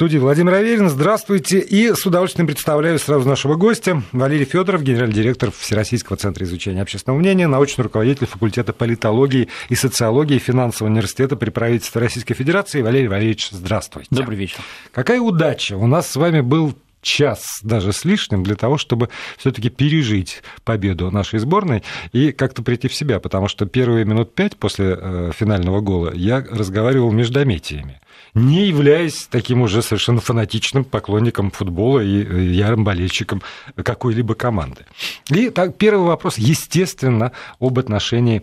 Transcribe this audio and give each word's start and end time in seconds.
студии 0.00 0.16
Владимир 0.16 0.54
Аверин. 0.54 0.88
Здравствуйте. 0.88 1.58
И 1.58 1.92
с 1.92 2.06
удовольствием 2.06 2.46
представляю 2.46 2.98
сразу 2.98 3.28
нашего 3.28 3.56
гостя. 3.56 4.02
Валерий 4.12 4.46
Федоров, 4.46 4.82
генеральный 4.82 5.14
директор 5.14 5.50
Всероссийского 5.50 6.16
центра 6.16 6.42
изучения 6.46 6.80
общественного 6.80 7.18
мнения, 7.20 7.46
научный 7.46 7.82
руководитель 7.82 8.26
факультета 8.26 8.72
политологии 8.72 9.48
и 9.68 9.74
социологии 9.74 10.38
финансового 10.38 10.90
университета 10.90 11.36
при 11.36 11.50
правительстве 11.50 12.00
Российской 12.00 12.32
Федерации. 12.32 12.80
Валерий 12.80 13.08
Валерьевич, 13.08 13.50
здравствуйте. 13.50 14.08
Добрый 14.10 14.38
вечер. 14.38 14.60
Какая 14.90 15.20
удача. 15.20 15.76
У 15.76 15.86
нас 15.86 16.10
с 16.10 16.16
вами 16.16 16.40
был 16.40 16.74
час 17.02 17.60
даже 17.62 17.92
с 17.92 18.06
лишним 18.06 18.42
для 18.42 18.56
того, 18.56 18.78
чтобы 18.78 19.10
все-таки 19.36 19.68
пережить 19.68 20.42
победу 20.64 21.10
нашей 21.10 21.40
сборной 21.40 21.82
и 22.12 22.32
как-то 22.32 22.62
прийти 22.62 22.88
в 22.88 22.94
себя, 22.94 23.20
потому 23.20 23.48
что 23.48 23.66
первые 23.66 24.06
минут 24.06 24.34
пять 24.34 24.56
после 24.56 24.96
э, 24.98 25.32
финального 25.36 25.80
гола 25.82 26.10
я 26.14 26.42
разговаривал 26.50 27.12
междометиями 27.12 28.00
не 28.34 28.66
являясь 28.66 29.26
таким 29.30 29.62
уже 29.62 29.82
совершенно 29.82 30.20
фанатичным 30.20 30.84
поклонником 30.84 31.50
футбола 31.50 32.00
и 32.00 32.24
э, 32.24 32.42
ярым 32.52 32.84
болельщиком 32.84 33.42
какой-либо 33.76 34.34
команды. 34.34 34.86
И 35.28 35.50
так, 35.50 35.76
первый 35.76 36.06
вопрос, 36.06 36.38
естественно, 36.38 37.32
об 37.58 37.78
отношении 37.78 38.42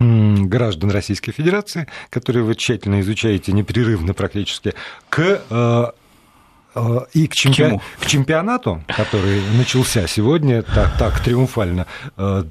граждан 0.00 0.90
Российской 0.90 1.32
Федерации, 1.32 1.86
которые 2.10 2.42
вы 2.42 2.54
тщательно 2.56 3.00
изучаете 3.00 3.52
непрерывно 3.52 4.12
практически, 4.12 4.74
к 5.08 5.42
э, 5.48 5.84
и 7.12 7.26
к, 7.26 7.34
чемпи... 7.34 7.80
к 8.00 8.06
чемпионату, 8.06 8.82
который 8.88 9.40
начался 9.56 10.06
сегодня 10.06 10.62
так, 10.62 10.96
так 10.98 11.20
триумфально 11.20 11.86
э, 12.16 12.44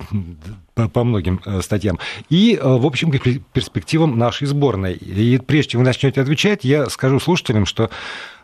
по 0.91 1.03
многим 1.03 1.41
э, 1.45 1.61
статьям, 1.61 1.99
и, 2.29 2.59
в 2.61 2.85
общем, 2.85 3.11
к 3.11 3.19
перспективам 3.53 4.17
нашей 4.17 4.47
сборной. 4.47 4.93
И 4.93 5.37
прежде 5.37 5.71
чем 5.71 5.81
вы 5.81 5.85
начнете 5.85 6.21
отвечать, 6.21 6.63
я 6.63 6.89
скажу 6.89 7.19
слушателям, 7.19 7.65
что 7.65 7.89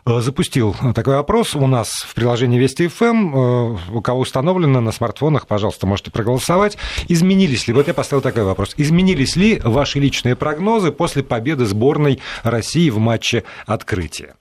запустил 0.06 0.74
такой 0.94 1.18
опрос 1.18 1.54
у 1.54 1.66
нас 1.66 1.90
в 1.90 2.14
приложении 2.14 2.58
Вести 2.58 2.88
ФМ. 2.88 3.76
У 3.92 4.00
кого 4.00 4.20
установлено 4.20 4.80
на 4.80 4.92
смартфонах, 4.92 5.46
пожалуйста, 5.46 5.86
можете 5.86 6.10
проголосовать. 6.10 6.78
Изменились 7.08 7.68
ли, 7.68 7.74
вот 7.74 7.86
я 7.86 7.94
поставил 7.94 8.22
такой 8.22 8.44
вопрос, 8.44 8.74
изменились 8.76 9.36
ли 9.36 9.60
ваши 9.62 9.98
личные 9.98 10.36
прогнозы 10.36 10.90
после 10.90 11.22
победы 11.22 11.66
сборной 11.66 12.20
России 12.42 12.88
в 12.88 12.98
матче 12.98 13.44
открытия? 13.66 14.36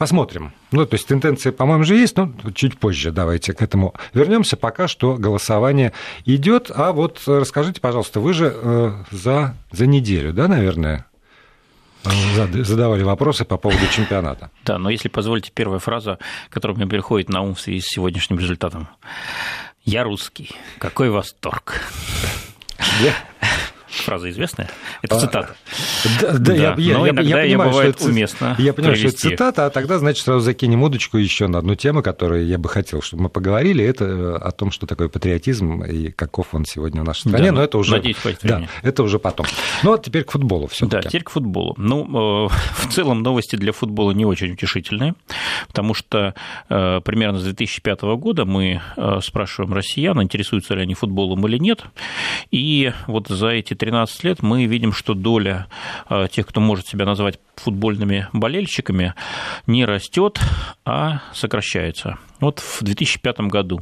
Посмотрим. 0.00 0.54
Ну, 0.72 0.86
то 0.86 0.94
есть 0.94 1.06
тенденция, 1.06 1.52
по-моему, 1.52 1.84
же 1.84 1.94
есть, 1.94 2.16
но 2.16 2.32
чуть 2.54 2.78
позже 2.78 3.10
давайте 3.10 3.52
к 3.52 3.60
этому 3.60 3.94
вернемся. 4.14 4.56
Пока 4.56 4.88
что 4.88 5.16
голосование 5.16 5.92
идет. 6.24 6.70
А 6.74 6.92
вот 6.92 7.20
расскажите, 7.26 7.82
пожалуйста, 7.82 8.18
вы 8.18 8.32
же 8.32 8.50
э, 8.50 8.92
за, 9.10 9.54
за 9.70 9.86
неделю, 9.86 10.32
да, 10.32 10.48
наверное, 10.48 11.04
задавали 12.02 13.02
вопросы 13.02 13.44
по 13.44 13.58
поводу 13.58 13.86
чемпионата. 13.94 14.50
Да, 14.64 14.78
но 14.78 14.88
если 14.88 15.10
позволите, 15.10 15.52
первая 15.54 15.80
фраза, 15.80 16.18
которая 16.48 16.78
мне 16.78 16.86
приходит 16.86 17.28
на 17.28 17.42
ум 17.42 17.54
в 17.54 17.60
связи 17.60 17.82
с 17.82 17.88
сегодняшним 17.88 18.38
результатом. 18.38 18.88
Я 19.84 20.02
русский. 20.02 20.50
Какой 20.78 21.10
восторг. 21.10 21.74
Фраза 23.90 24.30
известная. 24.30 24.70
Это 25.02 25.16
а, 25.16 25.20
цитата. 25.20 25.56
Да, 26.20 26.32
да, 26.32 26.38
да 26.38 26.54
я, 26.54 26.74
но 26.98 27.06
я, 27.06 27.12
иногда 27.12 27.42
я, 27.42 27.48
понимаю, 27.48 27.70
бывает 27.70 27.96
что 27.96 28.04
это, 28.04 28.12
уместно 28.12 28.54
Я 28.58 28.72
понимаю, 28.72 28.96
привести. 28.96 29.18
что 29.18 29.28
это 29.28 29.36
цитата, 29.36 29.66
а 29.66 29.70
тогда, 29.70 29.98
значит, 29.98 30.24
сразу 30.24 30.40
закинем 30.40 30.82
удочку 30.82 31.16
еще 31.16 31.48
на 31.48 31.58
одну 31.58 31.74
тему, 31.74 32.02
которую 32.02 32.46
я 32.46 32.56
бы 32.58 32.68
хотел, 32.68 33.02
чтобы 33.02 33.24
мы 33.24 33.28
поговорили. 33.30 33.84
Это 33.84 34.04
э, 34.04 34.36
о 34.36 34.50
том, 34.52 34.70
что 34.70 34.86
такое 34.86 35.08
патриотизм 35.08 35.82
и 35.82 36.10
каков 36.12 36.54
он 36.54 36.64
сегодня 36.66 37.02
в 37.02 37.04
нашей 37.04 37.28
стране. 37.28 37.46
Да, 37.46 37.52
но 37.52 37.62
это 37.64 37.78
уже, 37.78 37.96
надеюсь, 37.96 38.16
да, 38.42 38.68
это 38.82 39.02
уже 39.02 39.18
потом. 39.18 39.46
Ну, 39.82 39.94
а 39.94 39.98
теперь 39.98 40.22
к 40.22 40.30
футболу 40.30 40.68
все 40.68 40.86
Да, 40.86 41.02
теперь 41.02 41.24
к 41.24 41.30
футболу. 41.30 41.74
Ну, 41.76 42.46
э, 42.46 42.48
в 42.76 42.92
целом 42.92 43.22
новости 43.22 43.56
для 43.56 43.72
футбола 43.72 44.12
не 44.12 44.24
очень 44.24 44.52
утешительные, 44.52 45.14
потому 45.66 45.94
что 45.94 46.34
э, 46.68 47.00
примерно 47.04 47.40
с 47.40 47.42
2005 47.42 48.02
года 48.02 48.44
мы 48.44 48.80
спрашиваем 49.22 49.74
россиян, 49.74 50.22
интересуются 50.22 50.74
ли 50.74 50.82
они 50.82 50.94
футболом 50.94 51.46
или 51.46 51.58
нет, 51.58 51.84
и 52.50 52.92
вот 53.06 53.28
за 53.28 53.48
эти 53.48 53.74
13 53.80 54.24
лет 54.24 54.42
мы 54.42 54.66
видим, 54.66 54.92
что 54.92 55.14
доля 55.14 55.66
э, 56.10 56.28
тех, 56.30 56.46
кто 56.46 56.60
может 56.60 56.86
себя 56.86 57.06
назвать 57.06 57.40
футбольными 57.56 58.28
болельщиками, 58.34 59.14
не 59.66 59.86
растет, 59.86 60.38
а 60.84 61.22
сокращается. 61.32 62.18
Вот 62.40 62.60
в 62.60 62.82
2005 62.82 63.40
году 63.40 63.80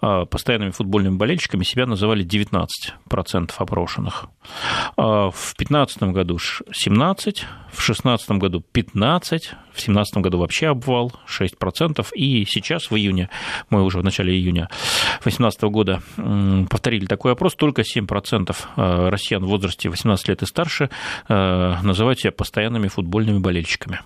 э, 0.00 0.24
постоянными 0.30 0.70
футбольными 0.70 1.16
болельщиками 1.16 1.64
себя 1.64 1.86
называли 1.86 2.24
19% 2.24 3.52
опрошенных. 3.58 4.26
Э, 4.96 5.30
в 5.32 5.54
2015 5.56 6.02
году 6.04 6.36
17%, 6.36 7.44
в 7.72 7.76
2016 7.76 8.30
году 8.32 8.64
15%, 8.72 9.20
в 9.22 9.82
2017 9.82 10.16
году 10.18 10.38
вообще 10.38 10.68
обвал 10.68 11.12
6%, 11.26 12.06
и 12.14 12.44
сейчас 12.44 12.90
в 12.90 12.96
июне, 12.96 13.28
мы 13.70 13.82
уже 13.82 13.98
в 13.98 14.04
начале 14.04 14.34
июня 14.34 14.68
2018 15.22 15.62
года 15.62 16.02
повторили 16.68 17.06
такой 17.06 17.32
опрос, 17.32 17.54
только 17.54 17.82
7% 17.82 19.10
россиян 19.10 19.44
в 19.44 19.48
возрасте 19.48 19.88
18 19.88 20.28
лет 20.28 20.42
и 20.42 20.46
старше 20.46 20.90
называют 21.28 22.20
себя 22.20 22.32
постоянными 22.32 22.88
футбольными 22.88 23.38
болельщиками. 23.38 24.00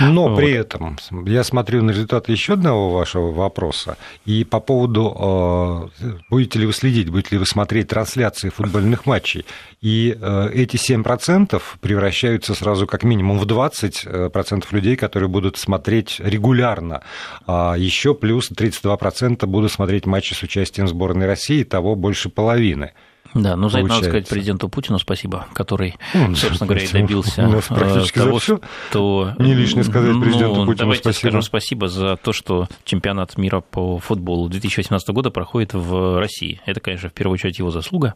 Но 0.00 0.28
вот. 0.28 0.36
при 0.36 0.52
этом 0.52 0.98
я 1.26 1.44
смотрю 1.44 1.82
на 1.82 1.90
результаты 1.90 2.32
еще 2.32 2.54
одного 2.54 2.90
вашего 2.90 3.32
вопроса. 3.32 3.96
И 4.24 4.44
по 4.44 4.60
поводу, 4.60 5.90
э, 6.00 6.16
будете 6.30 6.58
ли 6.58 6.66
вы 6.66 6.72
следить, 6.72 7.10
будете 7.10 7.30
ли 7.32 7.38
вы 7.38 7.46
смотреть 7.46 7.88
трансляции 7.88 8.48
футбольных 8.48 9.06
матчей. 9.06 9.44
И 9.80 10.16
э, 10.20 10.50
эти 10.54 10.76
7% 10.76 11.60
превращаются 11.80 12.54
сразу 12.54 12.86
как 12.86 13.04
минимум 13.04 13.38
в 13.38 13.44
20% 13.44 14.64
людей, 14.70 14.96
которые 14.96 15.28
будут 15.28 15.56
смотреть 15.56 16.20
регулярно. 16.20 17.02
А 17.46 17.74
еще 17.76 18.14
плюс 18.14 18.50
32% 18.50 19.46
будут 19.46 19.72
смотреть 19.72 20.06
матчи 20.06 20.34
с 20.34 20.42
участием 20.42 20.88
сборной 20.88 21.26
России, 21.26 21.64
того 21.64 21.94
больше 21.94 22.28
половины. 22.28 22.92
Да, 23.34 23.56
ну 23.56 23.68
за 23.68 23.78
это 23.78 23.88
надо 23.88 24.04
сказать 24.04 24.28
президенту 24.28 24.68
Путину 24.68 24.98
спасибо, 24.98 25.46
который, 25.54 25.96
ну, 26.14 26.34
собственно 26.34 26.68
говоря, 26.68 26.84
и 26.84 26.92
добился 26.92 27.42
ну, 27.42 27.60
того, 28.14 28.38
что... 28.38 29.34
Не 29.38 29.54
лишнее 29.54 29.84
сказать 29.84 30.20
президенту 30.20 30.56
ну, 30.56 30.66
Путину 30.66 30.76
давайте 30.76 31.02
спасибо. 31.02 31.20
скажем 31.20 31.42
спасибо 31.42 31.88
за 31.88 32.16
то, 32.16 32.32
что 32.32 32.68
чемпионат 32.84 33.38
мира 33.38 33.60
по 33.60 33.98
футболу 33.98 34.48
2018 34.48 35.08
года 35.08 35.30
проходит 35.30 35.72
в 35.72 36.18
России. 36.18 36.60
Это, 36.66 36.80
конечно, 36.80 37.08
в 37.08 37.12
первую 37.12 37.34
очередь 37.34 37.58
его 37.58 37.70
заслуга, 37.70 38.14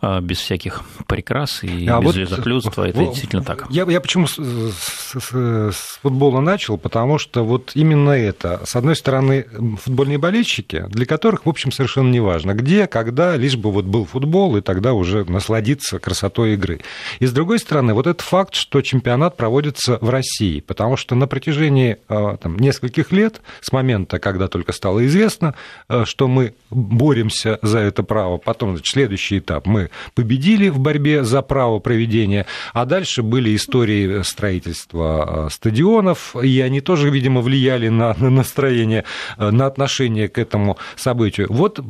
а, 0.00 0.20
без 0.20 0.38
всяких 0.38 0.82
прикрас 1.06 1.62
и 1.62 1.86
а 1.86 2.00
без 2.00 2.06
вот, 2.06 2.16
лизоблюдства. 2.16 2.88
Это 2.88 2.98
вот, 2.98 3.10
действительно 3.10 3.42
так. 3.42 3.66
Я, 3.70 3.84
я 3.84 4.00
почему 4.00 4.26
с, 4.26 4.34
с, 4.36 5.32
с 5.32 5.98
футбола 6.02 6.40
начал? 6.40 6.76
Потому 6.78 7.18
что 7.18 7.44
вот 7.44 7.72
именно 7.74 8.10
это. 8.10 8.60
С 8.64 8.76
одной 8.76 8.96
стороны, 8.96 9.46
футбольные 9.82 10.18
болельщики, 10.18 10.84
для 10.88 11.06
которых, 11.06 11.46
в 11.46 11.48
общем, 11.48 11.72
совершенно 11.72 12.10
не 12.10 12.20
важно, 12.20 12.52
где, 12.52 12.86
когда, 12.86 13.36
лишь 13.36 13.56
бы 13.56 13.70
вот 13.70 13.86
был 13.86 14.04
футбол, 14.04 14.25
футбол, 14.26 14.56
и 14.56 14.60
тогда 14.60 14.92
уже 14.92 15.24
насладиться 15.24 15.98
красотой 16.00 16.54
игры. 16.54 16.80
И 17.20 17.26
с 17.26 17.32
другой 17.32 17.60
стороны, 17.60 17.94
вот 17.94 18.06
этот 18.06 18.22
факт, 18.22 18.54
что 18.54 18.82
чемпионат 18.82 19.36
проводится 19.36 19.98
в 20.00 20.10
России, 20.10 20.60
потому 20.60 20.96
что 20.96 21.14
на 21.14 21.28
протяжении 21.28 21.98
а, 22.08 22.36
там, 22.36 22.56
нескольких 22.58 23.12
лет, 23.12 23.40
с 23.60 23.72
момента, 23.72 24.18
когда 24.18 24.48
только 24.48 24.72
стало 24.72 25.06
известно, 25.06 25.54
а, 25.88 26.04
что 26.04 26.26
мы 26.26 26.54
боремся 26.70 27.58
за 27.62 27.78
это 27.78 28.02
право, 28.02 28.38
потом 28.38 28.70
значит, 28.70 28.86
следующий 28.88 29.38
этап, 29.38 29.66
мы 29.66 29.90
победили 30.14 30.70
в 30.70 30.80
борьбе 30.80 31.22
за 31.22 31.42
право 31.42 31.78
проведения, 31.78 32.46
а 32.72 32.84
дальше 32.84 33.22
были 33.22 33.54
истории 33.54 34.22
строительства 34.22 35.46
а, 35.46 35.50
стадионов, 35.50 36.34
и 36.42 36.60
они 36.60 36.80
тоже, 36.80 37.10
видимо, 37.10 37.42
влияли 37.42 37.88
на, 37.88 38.14
на 38.18 38.30
настроение, 38.30 39.04
на 39.38 39.66
отношение 39.66 40.28
к 40.28 40.38
этому 40.38 40.78
событию. 40.96 41.46
Вот 41.48 41.80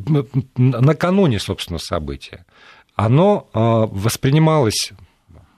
накануне, 0.56 1.38
собственно, 1.38 1.78
событий 1.78 2.25
событие, 2.26 2.44
оно 2.94 3.48
а, 3.52 3.86
воспринималось 3.86 4.92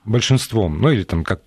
большинством, 0.04 0.80
ну 0.80 0.90
или 0.90 1.04
там 1.04 1.22
как, 1.22 1.42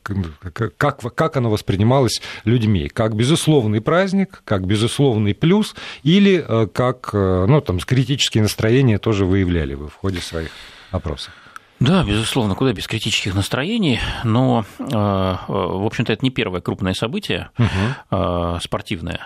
как, 0.77 1.15
как 1.15 1.37
оно 1.37 1.49
воспринималось 1.49 2.21
людьми, 2.45 2.89
как 2.89 3.15
безусловный 3.15 3.81
праздник, 3.81 4.43
как 4.45 4.67
безусловный 4.67 5.33
плюс, 5.33 5.75
или 6.03 6.45
э, 6.47 6.67
как, 6.67 7.09
э, 7.11 7.45
ну 7.47 7.59
там, 7.61 7.79
критические 7.79 8.43
настроения 8.43 8.99
тоже 8.99 9.25
выявляли 9.25 9.73
вы 9.73 9.87
в 9.87 9.95
ходе 9.95 10.19
своих 10.19 10.51
опросов. 10.91 11.33
Да, 11.81 12.03
безусловно, 12.03 12.53
куда 12.53 12.73
без 12.73 12.85
критических 12.85 13.33
настроений, 13.33 13.99
но, 14.23 14.65
э, 14.77 14.83
в 14.83 15.85
общем-то, 15.85 16.13
это 16.13 16.23
не 16.23 16.29
первое 16.29 16.61
крупное 16.61 16.93
событие 16.93 17.49
угу. 17.57 18.59
спортивное, 18.61 19.21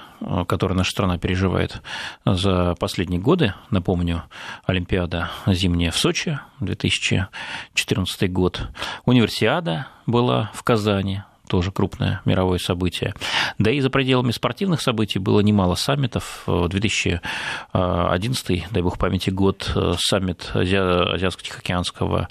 которое 0.48 0.74
наша 0.74 0.92
страна 0.92 1.18
переживает 1.18 1.81
за 2.25 2.75
последние 2.80 3.19
годы. 3.19 3.54
Напомню, 3.72 4.24
Олимпиада 4.66 5.31
зимняя 5.48 5.92
в 5.92 5.98
Сочи, 5.98 6.40
2014 6.62 8.31
год, 8.31 8.69
Универсиада 9.06 9.88
была 10.06 10.50
в 10.54 10.63
Казани, 10.63 11.24
тоже 11.47 11.71
крупное 11.71 12.21
мировое 12.25 12.59
событие. 12.59 13.13
Да 13.57 13.71
и 13.71 13.80
за 13.80 13.89
пределами 13.89 14.31
спортивных 14.31 14.81
событий 14.81 15.19
было 15.19 15.39
немало 15.39 15.75
саммитов. 15.75 16.44
2011, 16.47 18.68
дай 18.71 18.81
бог 18.81 18.97
памяти, 18.97 19.30
год 19.30 19.71
саммит 19.97 20.51
Азиатско-Тихоокеанского 20.53 22.27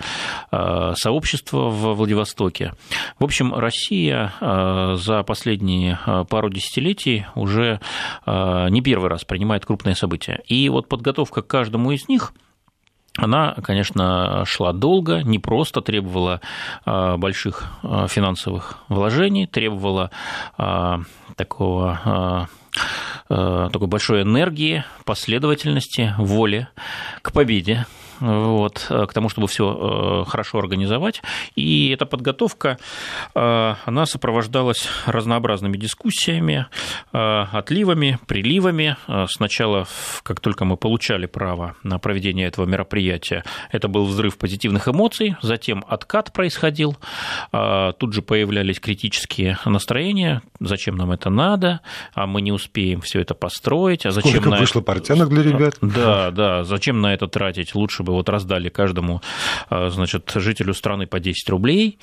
сообщества 0.94 1.69
в 1.69 1.94
Владивостоке. 1.94 2.72
В 3.19 3.25
общем, 3.25 3.55
Россия 3.55 4.32
за 4.40 5.22
последние 5.22 5.99
пару 6.28 6.50
десятилетий 6.50 7.26
уже 7.34 7.81
не 8.26 8.82
первый 8.82 9.08
раз 9.08 9.25
принимает 9.25 9.64
крупные 9.66 9.94
события. 9.94 10.43
И 10.46 10.69
вот 10.69 10.88
подготовка 10.88 11.43
к 11.43 11.46
каждому 11.46 11.93
из 11.93 12.08
них– 12.08 12.32
она, 13.16 13.55
конечно, 13.62 14.44
шла 14.44 14.72
долго, 14.72 15.22
не 15.22 15.38
просто 15.38 15.81
требовала 15.81 16.40
а, 16.84 17.16
больших 17.16 17.64
а, 17.82 18.08
финансовых 18.08 18.78
вложений, 18.88 19.46
требовала 19.46 20.11
а, 20.58 21.00
такого 21.37 22.49
такой 23.28 23.87
большой 23.87 24.22
энергии, 24.22 24.84
последовательности, 25.05 26.12
воли 26.19 26.66
к 27.22 27.32
победе 27.32 27.87
вот, 28.20 28.87
к 28.88 29.12
тому, 29.12 29.28
чтобы 29.28 29.49
все 29.49 30.25
хорошо 30.28 30.58
организовать. 30.58 31.22
И 31.55 31.90
эта 31.90 32.06
подготовка, 32.06 32.78
она 33.34 34.06
сопровождалась 34.06 34.88
разнообразными 35.06 35.76
дискуссиями, 35.76 36.66
отливами, 37.12 38.19
приливами. 38.26 38.96
Сначала, 39.28 39.87
как 40.22 40.40
только 40.40 40.64
мы 40.64 40.76
получали 40.76 41.26
право 41.26 41.75
на 41.82 41.99
проведение 41.99 42.46
этого 42.46 42.66
мероприятия, 42.66 43.44
это 43.72 43.88
был 43.88 44.05
взрыв 44.05 44.38
позитивных 44.38 44.88
эмоций, 44.88 45.37
затем 45.43 45.84
откат 45.88 46.32
происходил, 46.32 46.96
тут 47.50 48.12
же 48.12 48.22
появлялись 48.22 48.81
критические 48.81 49.58
настроения, 49.64 50.43
зачем 50.61 50.96
нам 50.96 51.11
это 51.11 51.31
надо, 51.31 51.81
а 52.14 52.26
мы 52.26 52.40
не 52.43 52.52
успеем 52.52 53.00
все 53.00 53.20
это 53.20 53.34
построить, 53.34 54.06
а 54.06 54.11
зачем 54.11 54.32
Сколько 54.32 54.50
на 54.50 54.58
вышло 54.58 54.81
это... 54.81 54.87
портянок 54.87 55.28
для 55.28 55.43
ребят? 55.43 55.76
Да, 55.81 56.31
да, 56.31 56.64
зачем 56.64 57.00
на 57.00 57.12
это 57.12 57.26
тратить, 57.26 57.75
лучше 57.75 58.04
бы 58.05 58.12
вот 58.12 58.29
раздали 58.29 58.69
каждому, 58.69 59.21
а, 59.69 59.91
значит, 59.91 60.31
жителю 60.35 60.75
страны 60.75 61.06
по 61.06 61.21
10 61.21 61.49
рублей, 61.51 61.99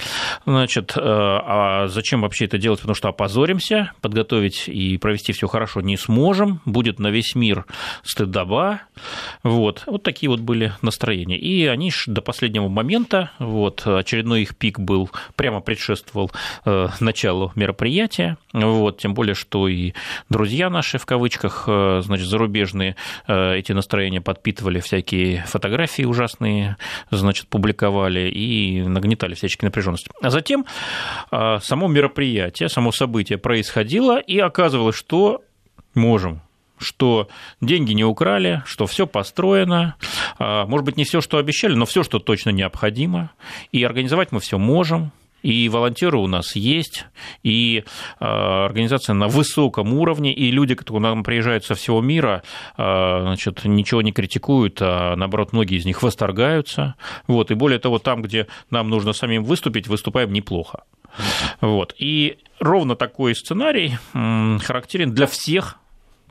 значит, 0.45 0.93
а, 0.97 1.83
а 1.83 1.87
зачем 1.87 2.21
вообще 2.21 2.45
это 2.45 2.57
делать, 2.57 2.79
потому 2.79 2.95
что 2.95 3.09
опозоримся, 3.09 3.91
подготовить 4.01 4.67
и 4.67 4.97
провести 4.97 5.33
все 5.33 5.47
хорошо 5.47 5.81
не 5.81 5.97
сможем, 5.97 6.61
будет 6.65 6.99
на 6.99 7.07
весь 7.07 7.35
мир 7.35 7.65
стыдоба, 8.03 8.81
вот, 9.43 9.83
вот 9.85 10.03
такие 10.03 10.29
вот 10.29 10.39
были 10.39 10.73
настроения, 10.81 11.37
и 11.37 11.65
они 11.65 11.91
до 12.07 12.21
последнего 12.21 12.67
момента, 12.67 13.31
вот, 13.39 13.85
очередной 13.85 14.43
их 14.43 14.55
пик 14.55 14.79
был, 14.79 15.09
прямо 15.35 15.61
предшествовал 15.61 16.31
э, 16.65 16.87
началу 16.99 17.51
мероприятия, 17.55 18.37
вот, 18.53 18.97
тем 18.99 19.13
более, 19.13 19.35
что 19.35 19.67
и 19.67 19.93
друзья 20.29 20.69
наши, 20.69 20.97
в 20.97 21.05
кавычках, 21.05 21.65
э, 21.67 22.01
значит, 22.03 22.27
зарубежные, 22.27 22.95
э, 23.27 23.55
эти 23.57 23.71
настроения 23.71 24.21
подпитывали 24.21 24.79
всякие 24.79 25.43
фотографии 25.45 25.90
ужасные, 25.99 26.77
значит, 27.11 27.47
публиковали 27.47 28.29
и 28.29 28.81
нагнетали 28.83 29.33
всяческие 29.33 29.67
напряженности. 29.67 30.09
А 30.21 30.29
затем 30.29 30.65
э, 31.31 31.57
само 31.61 31.87
мероприятие, 31.87 32.69
само 32.69 32.91
событие 32.91 33.37
происходило, 33.37 34.19
и 34.19 34.39
оказывалось, 34.39 34.95
что 34.95 35.43
можем 35.93 36.41
что 36.77 37.29
деньги 37.61 37.93
не 37.93 38.03
украли, 38.03 38.63
что 38.65 38.87
все 38.87 39.05
построено, 39.05 39.95
может 40.39 40.83
быть, 40.83 40.97
не 40.97 41.03
все, 41.03 41.21
что 41.21 41.37
обещали, 41.37 41.75
но 41.75 41.85
все, 41.85 42.01
что 42.01 42.17
точно 42.17 42.49
необходимо, 42.49 43.29
и 43.71 43.83
организовать 43.83 44.31
мы 44.31 44.39
все 44.39 44.57
можем, 44.57 45.11
и 45.43 45.69
волонтеры 45.69 46.17
у 46.17 46.27
нас 46.27 46.55
есть, 46.55 47.05
и 47.43 47.83
а, 48.19 48.65
организация 48.65 49.13
на 49.13 49.27
высоком 49.27 49.93
уровне, 49.93 50.33
и 50.33 50.51
люди, 50.51 50.75
которые 50.75 51.01
нам 51.01 51.23
приезжают 51.23 51.65
со 51.65 51.75
всего 51.75 52.01
мира, 52.01 52.43
а, 52.77 53.21
значит, 53.21 53.65
ничего 53.65 54.01
не 54.01 54.11
критикуют, 54.11 54.77
а 54.81 55.15
наоборот, 55.15 55.53
многие 55.53 55.77
из 55.77 55.85
них 55.85 56.03
восторгаются. 56.03 56.95
Вот, 57.27 57.51
и 57.51 57.55
более 57.55 57.79
того, 57.79 57.99
там, 57.99 58.21
где 58.21 58.47
нам 58.69 58.89
нужно 58.89 59.13
самим 59.13 59.43
выступить, 59.43 59.87
выступаем 59.87 60.31
неплохо. 60.31 60.83
Вот. 61.59 61.93
И 61.97 62.37
ровно 62.59 62.95
такой 62.95 63.35
сценарий 63.35 63.97
характерен 64.13 65.13
для 65.13 65.27
всех 65.27 65.77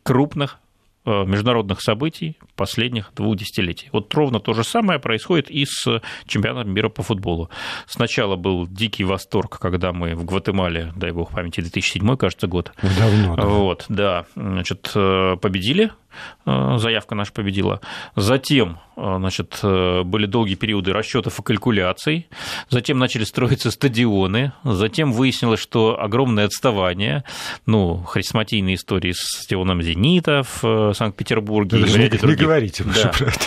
крупных 0.02 0.58
Э, 0.60 0.69
международных 1.05 1.81
событий 1.81 2.37
последних 2.56 3.12
двух 3.14 3.37
десятилетий. 3.37 3.88
Вот 3.93 4.12
ровно 4.14 4.38
то 4.41 4.52
же 4.52 4.64
самое 4.64 4.99
происходит 4.99 5.50
и 5.50 5.64
с 5.64 6.00
чемпионатом 6.26 6.73
мира 6.73 6.88
по 6.88 7.02
футболу. 7.02 7.50
Сначала 7.87 8.37
был 8.37 8.67
дикий 8.67 9.05
восторг, 9.05 9.58
когда 9.58 9.93
мы 9.93 10.14
в 10.14 10.25
Гватемале, 10.25 10.93
дай 10.97 11.12
бог 11.12 11.31
памяти, 11.31 11.61
2007, 11.62 12.17
кажется, 12.17 12.47
год. 12.47 12.73
Давно, 12.82 13.37
да. 13.37 13.47
Вот, 13.47 13.87
да, 13.88 14.26
значит, 14.35 14.91
э, 14.94 15.37
победили 15.41 15.91
Э, 16.09 16.09
заявка 16.44 17.14
наша 17.14 17.32
победила. 17.32 17.80
Затем 18.16 18.78
э, 18.96 19.16
значит, 19.18 19.58
э, 19.62 20.02
были 20.02 20.26
долгие 20.26 20.54
периоды 20.54 20.92
расчетов 20.92 21.38
и 21.38 21.42
калькуляций, 21.42 22.28
затем 22.68 22.98
начали 22.98 23.24
строиться 23.24 23.70
стадионы, 23.70 24.52
затем 24.64 25.12
выяснилось, 25.12 25.60
что 25.60 26.00
огромное 26.00 26.46
отставание, 26.46 27.24
ну, 27.66 28.02
хрестоматийные 28.02 28.76
истории 28.76 29.12
с 29.12 29.42
стадионом 29.42 29.82
«Зенита» 29.82 30.42
в 30.42 30.94
Санкт-Петербурге. 30.94 31.78
Да, 31.78 31.86
не, 31.86 32.28
не 32.28 32.36
говорите 32.36 32.84
да. 32.84 33.08
про 33.08 33.26
это. 33.26 33.40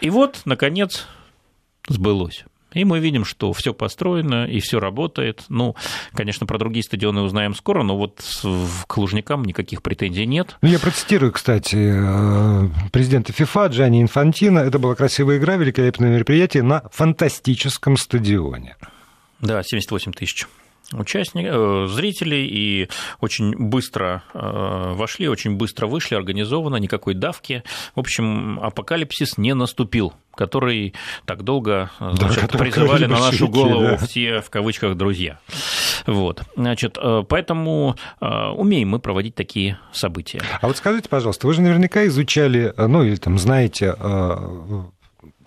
И 0.00 0.10
вот, 0.10 0.42
наконец, 0.44 1.06
сбылось. 1.88 2.44
И 2.76 2.84
мы 2.84 2.98
видим, 2.98 3.24
что 3.24 3.54
все 3.54 3.72
построено 3.72 4.44
и 4.44 4.60
все 4.60 4.78
работает. 4.78 5.44
Ну, 5.48 5.74
конечно, 6.12 6.46
про 6.46 6.58
другие 6.58 6.82
стадионы 6.82 7.22
узнаем 7.22 7.54
скоро, 7.54 7.82
но 7.82 7.96
вот 7.96 8.20
к 8.86 8.96
Лужникам 8.98 9.46
никаких 9.46 9.82
претензий 9.82 10.26
нет. 10.26 10.58
Ну, 10.60 10.68
я 10.68 10.78
процитирую, 10.78 11.32
кстати, 11.32 11.76
э, 11.76 12.68
президента 12.92 13.32
ФИФА 13.32 13.68
Джани 13.68 14.02
Инфантино. 14.02 14.58
Это 14.58 14.78
была 14.78 14.94
красивая 14.94 15.38
игра, 15.38 15.56
великолепное 15.56 16.10
мероприятие 16.10 16.64
на 16.64 16.82
фантастическом 16.92 17.96
стадионе. 17.96 18.76
Да, 19.40 19.62
78 19.62 20.12
тысяч 20.12 20.46
участников, 20.92 21.54
э, 21.54 21.86
зрителей, 21.88 22.46
и 22.46 22.88
очень 23.20 23.56
быстро 23.56 24.22
э, 24.32 24.92
вошли, 24.94 25.28
очень 25.28 25.56
быстро 25.56 25.86
вышли, 25.86 26.14
организованно, 26.14 26.76
никакой 26.76 27.14
давки. 27.14 27.62
В 27.94 28.00
общем, 28.00 28.60
апокалипсис 28.60 29.38
не 29.38 29.54
наступил 29.54 30.14
который 30.34 30.92
так 31.24 31.44
долго 31.44 31.90
э, 31.98 32.10
значит, 32.12 32.50
да, 32.52 32.58
призывали 32.58 33.06
на 33.06 33.18
нашу 33.18 33.48
голову 33.48 33.80
да. 33.80 33.96
все, 33.96 34.42
в 34.42 34.50
кавычках, 34.50 34.94
друзья. 34.94 35.38
Вот. 36.06 36.42
Значит, 36.56 36.98
поэтому 37.30 37.96
умеем 38.20 38.90
мы 38.90 38.98
проводить 38.98 39.34
такие 39.34 39.78
события. 39.92 40.42
А 40.60 40.66
вот 40.66 40.76
скажите, 40.76 41.08
пожалуйста, 41.08 41.46
вы 41.46 41.54
же 41.54 41.62
наверняка 41.62 42.06
изучали, 42.06 42.74
ну 42.76 43.02
или 43.02 43.16
там 43.16 43.38
знаете 43.38 43.96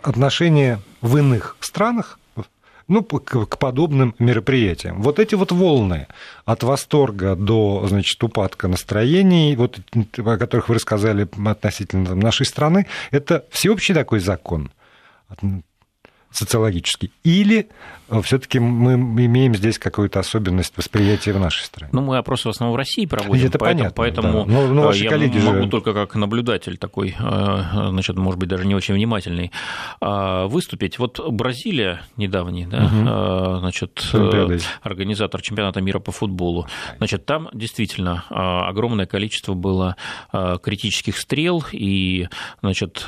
отношения 0.02 0.80
в 1.02 1.18
иных 1.18 1.56
странах 1.60 2.19
ну, 2.90 3.04
к, 3.04 3.46
к 3.46 3.58
подобным 3.58 4.16
мероприятиям. 4.20 5.02
Вот 5.02 5.20
эти 5.20 5.36
вот 5.36 5.52
волны 5.52 6.08
от 6.46 6.64
восторга 6.64 7.36
до, 7.36 7.86
значит, 7.88 8.22
упадка 8.24 8.68
настроений, 8.68 9.56
вот, 9.56 9.80
о 10.18 10.38
которых 10.38 10.70
вы 10.70 10.76
рассказали 10.76 11.28
относительно 11.46 12.16
нашей 12.16 12.46
страны, 12.46 12.88
это 13.12 13.46
всеобщий 13.52 13.94
такой 13.94 14.20
закон 14.20 14.72
социологический, 16.32 17.12
или 17.24 17.70
э, 18.10 18.22
все-таки 18.22 18.60
мы 18.60 18.94
имеем 19.26 19.56
здесь 19.56 19.80
какую-то 19.80 20.20
особенность 20.20 20.78
восприятия 20.78 21.34
в 21.34 21.40
нашей 21.40 21.64
стране? 21.64 21.90
Ну, 21.92 22.02
мы 22.02 22.18
опросы 22.18 22.48
в 22.48 22.52
основном 22.52 22.76
в 22.76 22.78
России 22.78 23.06
проводим, 23.06 23.48
это 23.48 23.58
поэтому, 23.58 23.92
понятно, 23.94 23.96
поэтому 23.96 24.46
да. 24.46 24.52
но, 24.52 24.68
но 24.74 24.82
ваши 24.84 25.06
я 25.06 25.10
коллеги 25.10 25.40
могу 25.40 25.64
же... 25.64 25.70
только 25.70 25.94
как 25.94 26.16
наблюдатель 26.16 26.78
такой, 26.78 27.16
э, 27.20 27.64
значит, 27.90 28.16
может 28.16 28.40
быть, 28.40 28.48
даже 28.48 28.68
не 28.68 28.76
очень 28.76 28.94
внимательный, 28.94 29.52
а, 30.02 30.46
выступить. 30.48 31.00
Вот 31.00 31.20
Бразилия 31.32 32.04
недавний, 32.16 32.68
да, 32.68 32.86
угу. 32.86 33.60
значит, 33.60 34.12
организатор 34.84 35.42
чемпионата 35.42 35.82
мира 35.82 36.00
по 36.00 36.12
футболу, 36.12 36.68
значит, 36.98 37.26
там 37.26 37.50
действительно 37.54 38.26
огромное 38.30 39.06
количество 39.06 39.54
было 39.54 39.96
критических 40.32 41.18
стрел 41.18 41.64
и, 41.72 42.28
значит, 42.62 43.06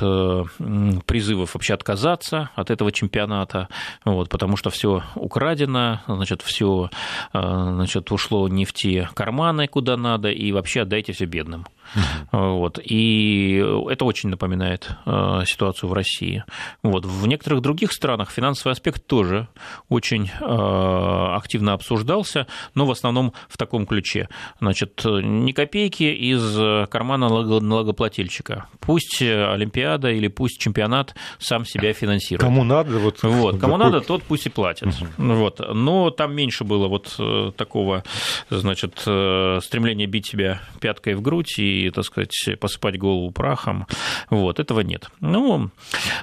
призывов 1.06 1.54
вообще 1.54 1.74
отказаться 1.74 2.50
от 2.54 2.70
этого 2.70 2.90
чемпионата 2.90 3.11
чемпионата, 3.12 3.68
вот, 4.04 4.28
потому 4.28 4.56
что 4.56 4.70
все 4.70 5.02
украдено, 5.14 6.00
значит, 6.06 6.42
все 6.42 6.90
значит, 7.32 8.10
ушло 8.10 8.48
не 8.48 8.64
в 8.64 8.72
те 8.72 9.08
карманы, 9.14 9.68
куда 9.68 9.96
надо, 9.96 10.30
и 10.30 10.52
вообще 10.52 10.82
отдайте 10.82 11.12
все 11.12 11.26
бедным. 11.26 11.66
Uh-huh. 11.94 12.58
Вот, 12.58 12.78
и 12.82 13.62
это 13.90 14.04
очень 14.06 14.30
напоминает 14.30 14.90
э, 15.04 15.42
ситуацию 15.44 15.90
в 15.90 15.92
России. 15.92 16.42
Вот, 16.82 17.04
в 17.04 17.26
некоторых 17.26 17.60
других 17.60 17.92
странах 17.92 18.30
финансовый 18.30 18.72
аспект 18.72 19.06
тоже 19.06 19.48
очень 19.90 20.30
э, 20.40 21.34
активно 21.36 21.74
обсуждался, 21.74 22.46
но 22.74 22.86
в 22.86 22.90
основном 22.90 23.34
в 23.48 23.58
таком 23.58 23.86
ключе. 23.86 24.28
Значит, 24.58 25.02
ни 25.04 25.52
копейки 25.52 26.04
из 26.04 26.88
кармана 26.88 27.28
налогоплательщика. 27.28 28.66
Пусть 28.80 29.20
Олимпиада 29.20 30.10
или 30.10 30.28
пусть 30.28 30.58
чемпионат 30.58 31.14
сам 31.38 31.66
себя 31.66 31.92
финансирует. 31.92 32.42
Кому 32.42 32.64
надо, 32.64 32.98
вот. 32.98 33.22
Вот, 33.22 33.58
кому 33.58 33.76
надо, 33.76 34.00
тот 34.00 34.22
пусть 34.22 34.46
и 34.46 34.50
платит. 34.50 34.88
Uh-huh. 34.88 35.36
Вот, 35.36 35.60
но 35.74 36.10
там 36.10 36.34
меньше 36.34 36.64
было 36.64 36.88
вот 36.88 37.18
такого, 37.56 38.02
значит, 38.48 39.00
стремления 39.00 40.06
бить 40.06 40.26
себя 40.26 40.62
пяткой 40.80 41.14
в 41.14 41.20
грудь 41.20 41.58
и 41.58 41.81
так 41.90 42.04
сказать, 42.04 42.34
посыпать 42.60 42.98
голову 42.98 43.30
прахом. 43.30 43.86
Вот, 44.30 44.60
этого 44.60 44.80
нет. 44.80 45.10
Ну, 45.20 45.70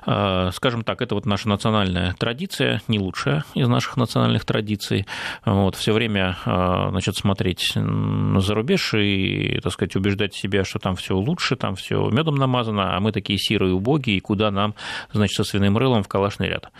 а, 0.05 0.51
скажем 0.51 0.83
так, 0.83 1.01
это 1.01 1.15
вот 1.15 1.25
наша 1.25 1.49
национальная 1.49 2.13
традиция, 2.17 2.81
не 2.87 2.99
лучшая 2.99 3.43
из 3.53 3.67
наших 3.67 3.97
национальных 3.97 4.45
традиций. 4.45 5.05
Вот, 5.45 5.75
все 5.75 5.93
время, 5.93 6.37
а, 6.45 6.89
значит, 6.89 7.15
смотреть 7.17 7.73
за 7.73 8.53
рубеж 8.53 8.93
и, 8.93 9.59
так 9.61 9.73
сказать, 9.73 9.95
убеждать 9.95 10.33
себя, 10.33 10.63
что 10.63 10.79
там 10.79 10.95
все 10.95 11.15
лучше, 11.15 11.55
там 11.55 11.75
все 11.75 12.09
медом 12.09 12.35
намазано, 12.35 12.95
а 12.95 12.99
мы 12.99 13.11
такие 13.11 13.37
сирые 13.39 13.73
убогие, 13.73 14.17
и 14.17 14.19
куда 14.19 14.51
нам, 14.51 14.75
значит, 15.11 15.35
со 15.35 15.43
свиным 15.43 15.77
рылом 15.77 16.03
в 16.03 16.07
калашный 16.07 16.47
ряд. 16.47 16.71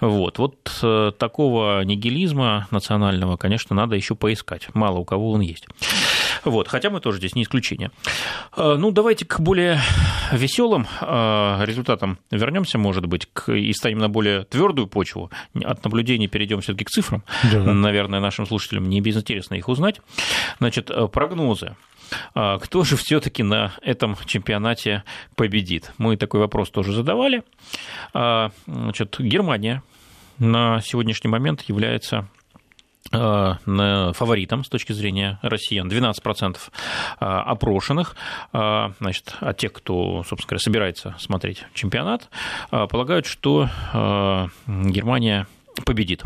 Вот, 0.00 0.38
вот 0.38 0.56
э, 0.82 1.12
такого 1.18 1.82
нигилизма 1.82 2.66
национального, 2.70 3.36
конечно, 3.36 3.74
надо 3.74 3.96
еще 3.96 4.14
поискать. 4.14 4.68
Мало 4.74 4.98
у 4.98 5.04
кого 5.04 5.32
он 5.32 5.40
есть. 5.40 5.66
Вот, 6.46 6.68
хотя 6.68 6.90
мы 6.90 7.00
тоже 7.00 7.18
здесь 7.18 7.34
не 7.34 7.42
исключение. 7.42 7.90
А, 8.52 8.76
ну, 8.76 8.92
давайте 8.92 9.24
к 9.24 9.40
более 9.40 9.80
веселым 10.30 10.86
а, 11.00 11.60
результатам 11.64 12.18
вернемся, 12.30 12.78
может 12.78 13.06
быть, 13.06 13.28
и 13.48 13.72
станем 13.72 13.98
на 13.98 14.08
более 14.08 14.44
твердую 14.44 14.86
почву. 14.86 15.30
От 15.60 15.84
наблюдений 15.84 16.28
перейдем 16.28 16.60
все-таки 16.60 16.84
к 16.84 16.90
цифрам. 16.90 17.24
Да. 17.52 17.58
Наверное, 17.58 18.20
нашим 18.20 18.46
слушателям 18.46 18.88
не 18.88 19.00
безинтересно 19.00 19.54
их 19.54 19.68
узнать. 19.68 20.00
Значит, 20.60 20.90
э, 20.90 21.08
прогнозы. 21.08 21.76
Кто 22.34 22.84
же 22.84 22.96
все-таки 22.96 23.42
на 23.42 23.72
этом 23.82 24.16
чемпионате 24.26 25.02
победит? 25.34 25.92
Мы 25.98 26.16
такой 26.16 26.38
вопрос 26.38 26.70
тоже 26.70 26.92
задавали. 26.92 27.42
Значит, 28.14 29.16
Германия 29.18 29.82
на 30.38 30.80
сегодняшний 30.82 31.28
момент 31.28 31.62
является 31.62 32.28
Э, 32.28 32.35
фаворитом 33.10 34.64
с 34.64 34.68
точки 34.68 34.92
зрения 34.92 35.38
россиян. 35.42 35.88
12% 35.88 36.56
э, 36.56 37.24
опрошенных, 37.24 38.16
э, 38.52 38.88
значит, 39.00 39.34
от 39.40 39.56
тех, 39.58 39.72
кто, 39.72 40.22
собственно 40.24 40.48
говоря, 40.48 40.58
собирается 40.58 41.14
смотреть 41.18 41.64
чемпионат, 41.74 42.28
полагают, 42.70 43.26
что 43.26 43.68
Германия 44.66 45.46
победит. 45.84 46.24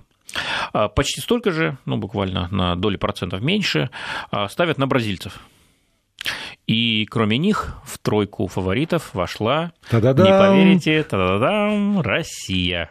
Почти 0.72 1.20
столько 1.20 1.50
же, 1.50 1.76
ну, 1.84 1.96
буквально 1.96 2.49
на 2.50 2.76
доли 2.76 2.96
процентов 2.96 3.40
меньше, 3.40 3.90
ставят 4.49 4.78
на 4.78 4.87
бразильцев. 4.87 5.40
И 6.66 7.06
кроме 7.10 7.38
них 7.38 7.75
в 7.84 7.99
тройку 7.99 8.46
фаворитов 8.46 9.12
вошла, 9.14 9.72
Та-да-дам! 9.88 10.26
не 10.26 10.32
поверите, 10.32 11.02
та-да-дам, 11.02 12.00
Россия. 12.00 12.90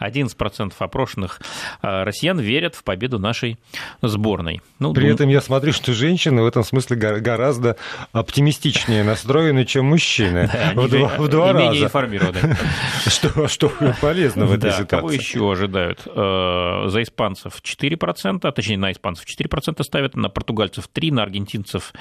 11% 0.00 0.72
опрошенных 0.78 1.40
а, 1.82 2.04
россиян 2.04 2.38
верят 2.38 2.74
в 2.74 2.84
победу 2.84 3.18
нашей 3.18 3.58
сборной. 4.02 4.60
Ну, 4.78 4.92
При 4.92 5.04
дум... 5.04 5.14
этом 5.14 5.28
я 5.28 5.40
смотрю, 5.40 5.72
что 5.72 5.92
женщины 5.92 6.42
в 6.42 6.46
этом 6.46 6.64
смысле 6.64 6.96
гораздо 6.96 7.76
оптимистичнее 8.12 9.04
настроены, 9.04 9.64
чем 9.64 9.86
мужчины. 9.86 10.50
в, 10.74 10.88
два, 10.88 11.08
в 11.16 11.28
два 11.28 11.52
раза. 11.52 11.64
менее 11.64 11.84
информированы. 11.84 12.56
что, 13.06 13.48
что 13.48 13.72
полезно 14.00 14.46
в 14.46 14.52
этой 14.52 14.72
ситуации. 14.72 14.86
Кого 14.86 15.12
еще 15.12 15.52
ожидают? 15.52 16.02
Э, 16.06 16.84
за 16.88 17.02
испанцев 17.02 17.60
4%, 17.62 18.40
а 18.42 18.52
точнее 18.52 18.78
на 18.78 18.92
испанцев 18.92 19.26
4% 19.26 19.82
ставят, 19.82 20.16
на 20.16 20.28
португальцев 20.28 20.88
3%, 20.92 21.12
на 21.12 21.22
аргентинцев 21.22 21.92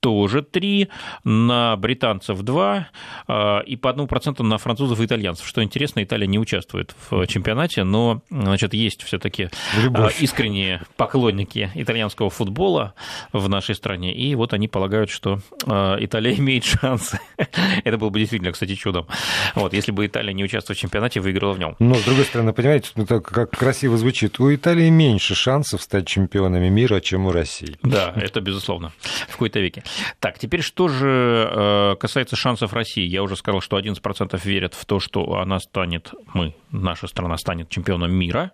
тоже 0.00 0.42
3, 0.42 0.88
на 1.24 1.76
британцев 1.76 2.42
2 2.42 2.88
э, 3.28 3.64
и 3.66 3.76
по 3.76 3.88
1% 3.88 4.42
на 4.42 4.58
французов 4.58 5.00
и 5.00 5.04
итальянцев. 5.04 5.46
Что 5.46 5.62
интересно, 5.62 6.02
Италия 6.02 6.26
не 6.26 6.38
участвует 6.38 6.94
в 7.10 7.15
чемпионате, 7.26 7.84
но 7.84 8.22
значит, 8.30 8.74
есть 8.74 9.02
все-таки 9.02 9.48
а, 9.94 10.08
искренние 10.18 10.82
поклонники 10.96 11.70
итальянского 11.74 12.30
футбола 12.30 12.94
в 13.32 13.48
нашей 13.48 13.74
стране, 13.74 14.14
и 14.14 14.34
вот 14.34 14.52
они 14.52 14.68
полагают, 14.68 15.10
что 15.10 15.40
а, 15.66 15.96
Италия 15.98 16.34
имеет 16.38 16.64
шансы. 16.64 17.18
Это 17.84 17.98
было 17.98 18.10
бы 18.10 18.18
действительно, 18.18 18.52
кстати, 18.52 18.74
чудом. 18.74 19.06
Вот, 19.54 19.72
если 19.72 19.92
бы 19.92 20.06
Италия 20.06 20.32
не 20.32 20.44
участвовала 20.44 20.76
в 20.76 20.80
чемпионате, 20.80 21.20
выиграла 21.20 21.52
в 21.52 21.58
нем. 21.58 21.76
Но, 21.78 21.94
с 21.94 22.04
другой 22.04 22.24
стороны, 22.24 22.52
понимаете, 22.52 22.90
как 23.06 23.50
красиво 23.50 23.96
звучит. 23.96 24.40
У 24.40 24.54
Италии 24.54 24.88
меньше 24.90 25.34
шансов 25.34 25.82
стать 25.82 26.06
чемпионами 26.06 26.68
мира, 26.68 27.00
чем 27.00 27.26
у 27.26 27.32
России. 27.32 27.76
Да, 27.82 28.12
это 28.16 28.40
безусловно, 28.40 28.92
в 29.28 29.32
какой-то 29.32 29.60
веке. 29.60 29.82
Так, 30.20 30.38
теперь 30.38 30.62
что 30.62 30.88
же 30.88 31.48
а, 31.50 31.94
касается 31.96 32.36
шансов 32.36 32.72
России? 32.72 33.06
Я 33.06 33.22
уже 33.22 33.36
сказал, 33.36 33.60
что 33.60 33.78
11% 33.78 34.40
верят 34.44 34.74
в 34.74 34.84
то, 34.84 35.00
что 35.00 35.38
она 35.38 35.60
станет, 35.60 36.12
мы, 36.34 36.54
наша 36.96 37.08
страна 37.08 37.36
станет 37.36 37.68
чемпионом 37.68 38.12
мира. 38.12 38.52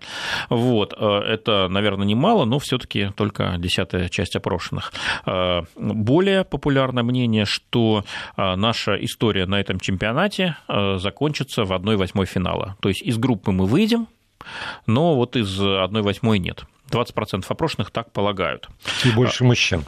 Вот. 0.51 0.95
Э, 0.99 1.21
это, 1.21 1.69
наверное, 1.69 2.07
немало, 2.07 2.45
но 2.45 2.59
все-таки 2.59 3.11
только 3.17 3.55
десятая 3.59 4.09
часть 4.09 4.37
опрошенных. 4.37 4.93
Э, 5.27 5.63
более 5.77 6.45
популярное 6.45 7.05
мнение, 7.05 7.45
что 7.45 8.05
э, 8.37 8.57
наша 8.57 8.97
история 8.97 9.47
на 9.47 9.61
этом 9.61 9.79
чемпионате 9.79 10.57
закончится 10.97 11.65
в 11.65 11.73
1-8 11.73 12.27
финала. 12.27 12.77
То 12.81 12.89
есть 12.89 13.03
из 13.03 13.17
группы 13.17 13.53
мы 13.53 13.67
выйдем, 13.67 14.09
но 14.87 15.15
вот 15.15 15.37
из 15.37 15.61
1-8 15.61 16.39
нет. 16.39 16.65
20% 16.93 17.45
опрошенных 17.49 17.91
так 17.91 18.13
полагают. 18.13 18.69
И 19.05 19.11
больше 19.11 19.45
мужчин. 19.45 19.85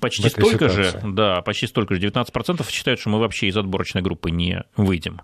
Почти 0.00 0.28
столько 0.28 0.68
ситуации. 0.68 0.82
же, 0.82 1.00
да, 1.04 1.42
почти 1.42 1.66
столько 1.66 1.94
же, 1.94 2.00
19% 2.00 2.70
считают, 2.70 3.00
что 3.00 3.10
мы 3.10 3.18
вообще 3.18 3.48
из 3.48 3.56
отборочной 3.56 4.02
группы 4.02 4.30
не 4.30 4.64
выйдем. 4.76 5.20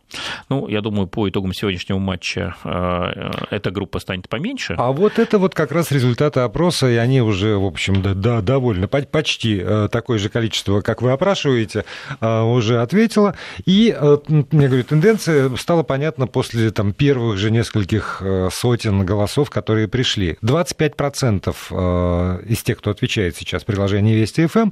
Ну, 0.48 0.68
я 0.68 0.80
думаю, 0.80 1.06
по 1.06 1.28
итогам 1.28 1.52
сегодняшнего 1.52 1.98
матча 1.98 2.56
э, 2.64 3.30
эта 3.50 3.70
группа 3.70 3.98
станет 3.98 4.28
поменьше. 4.28 4.74
А 4.76 4.92
вот 4.92 5.18
это 5.18 5.38
вот 5.38 5.54
как 5.54 5.72
раз 5.72 5.90
результаты 5.90 6.40
опроса, 6.40 6.90
и 6.90 6.96
они 6.96 7.22
уже, 7.22 7.56
в 7.56 7.64
общем, 7.64 8.02
да, 8.02 8.14
да 8.14 8.40
довольно, 8.40 8.88
почти 8.88 9.60
э, 9.62 9.88
такое 9.90 10.18
же 10.18 10.28
количество, 10.28 10.80
как 10.80 11.02
вы 11.02 11.12
опрашиваете, 11.12 11.84
э, 12.20 12.40
уже 12.42 12.80
ответило. 12.82 13.34
И, 13.64 13.84
я 13.86 14.68
говорю, 14.68 14.84
тенденция 14.84 15.54
стала 15.56 15.82
понятна 15.82 16.26
после 16.26 16.70
там, 16.70 16.92
первых 16.92 17.38
же 17.38 17.50
нескольких 17.50 18.22
сотен 18.50 19.04
голосов, 19.06 19.50
которые 19.50 19.88
пришли. 19.88 20.36
25% 20.42 21.21
процентов 21.22 21.68
э, 21.70 22.42
из 22.48 22.62
тех, 22.64 22.78
кто 22.78 22.90
отвечает 22.90 23.36
сейчас 23.36 23.62
в 23.62 23.66
приложении 23.66 24.14
Вести 24.14 24.44
ФМ, 24.46 24.70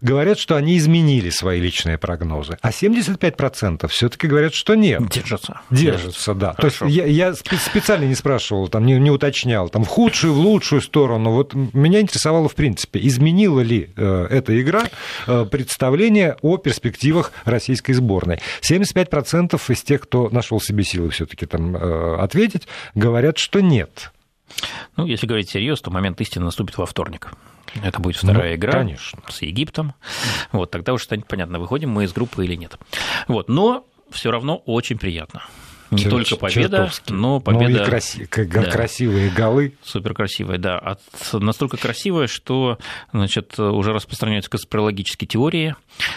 говорят, 0.00 0.38
что 0.38 0.54
они 0.54 0.78
изменили 0.78 1.30
свои 1.30 1.60
личные 1.60 1.98
прогнозы, 1.98 2.58
а 2.62 2.70
75% 2.70 3.88
все-таки 3.88 4.28
говорят, 4.28 4.54
что 4.54 4.76
нет. 4.76 5.02
Держатся. 5.10 5.60
Держатся, 5.70 6.34
да. 6.34 6.54
Хорошо. 6.54 6.78
То 6.78 6.86
есть 6.86 6.96
я, 6.96 7.06
я 7.06 7.34
специально 7.34 8.04
не 8.04 8.14
спрашивал, 8.14 8.68
там, 8.68 8.86
не, 8.86 9.00
не 9.00 9.10
уточнял, 9.10 9.68
там, 9.68 9.82
в 9.82 9.88
худшую, 9.88 10.32
в 10.32 10.38
лучшую 10.38 10.80
сторону. 10.80 11.32
Вот 11.32 11.54
меня 11.54 12.00
интересовало, 12.00 12.48
в 12.48 12.54
принципе, 12.54 13.00
изменила 13.02 13.60
ли 13.60 13.90
э, 13.96 14.26
эта 14.30 14.60
игра 14.62 14.84
э, 15.26 15.44
представление 15.50 16.36
о 16.40 16.56
перспективах 16.56 17.32
российской 17.44 17.94
сборной. 17.94 18.40
75% 18.62 19.60
из 19.68 19.82
тех, 19.82 20.02
кто 20.02 20.28
нашел 20.30 20.60
себе 20.60 20.84
силы 20.84 21.10
все-таки 21.10 21.46
там 21.46 21.76
э, 21.76 22.16
ответить, 22.20 22.68
говорят, 22.94 23.38
что 23.38 23.60
нет. 23.60 24.12
Ну, 24.96 25.06
если 25.06 25.26
говорить 25.26 25.50
серьезно, 25.50 25.84
то 25.84 25.90
момент 25.90 26.20
истины 26.20 26.44
наступит 26.44 26.78
во 26.78 26.86
вторник. 26.86 27.32
Это 27.82 28.00
будет 28.00 28.16
вторая 28.16 28.50
ну, 28.50 28.56
игра 28.56 28.72
конечно. 28.72 29.20
с 29.28 29.42
Египтом. 29.42 29.94
Вот, 30.52 30.70
тогда 30.70 30.92
уже 30.92 31.04
станет 31.04 31.26
понятно, 31.26 31.58
выходим 31.58 31.90
мы 31.90 32.04
из 32.04 32.12
группы 32.12 32.44
или 32.44 32.56
нет. 32.56 32.78
Вот, 33.28 33.48
но 33.48 33.86
все 34.10 34.30
равно 34.30 34.56
очень 34.56 34.98
приятно. 34.98 35.42
Не 35.90 36.04
только 36.04 36.36
победа, 36.36 36.76
чертовски. 36.78 37.12
но 37.12 37.40
победа... 37.40 37.64
Ну 37.64 37.84
и 37.84 37.88
краси- 37.88 38.46
да. 38.46 38.70
красивые 38.70 39.30
голы. 39.30 39.74
Супер 39.82 40.14
красивые, 40.14 40.58
да. 40.58 40.78
От, 40.78 41.00
настолько 41.32 41.76
красивые, 41.76 42.28
что 42.28 42.78
значит, 43.12 43.58
уже 43.58 43.92
распространяются 43.92 44.50
конспирологические 44.50 45.26
теории, 45.26 45.74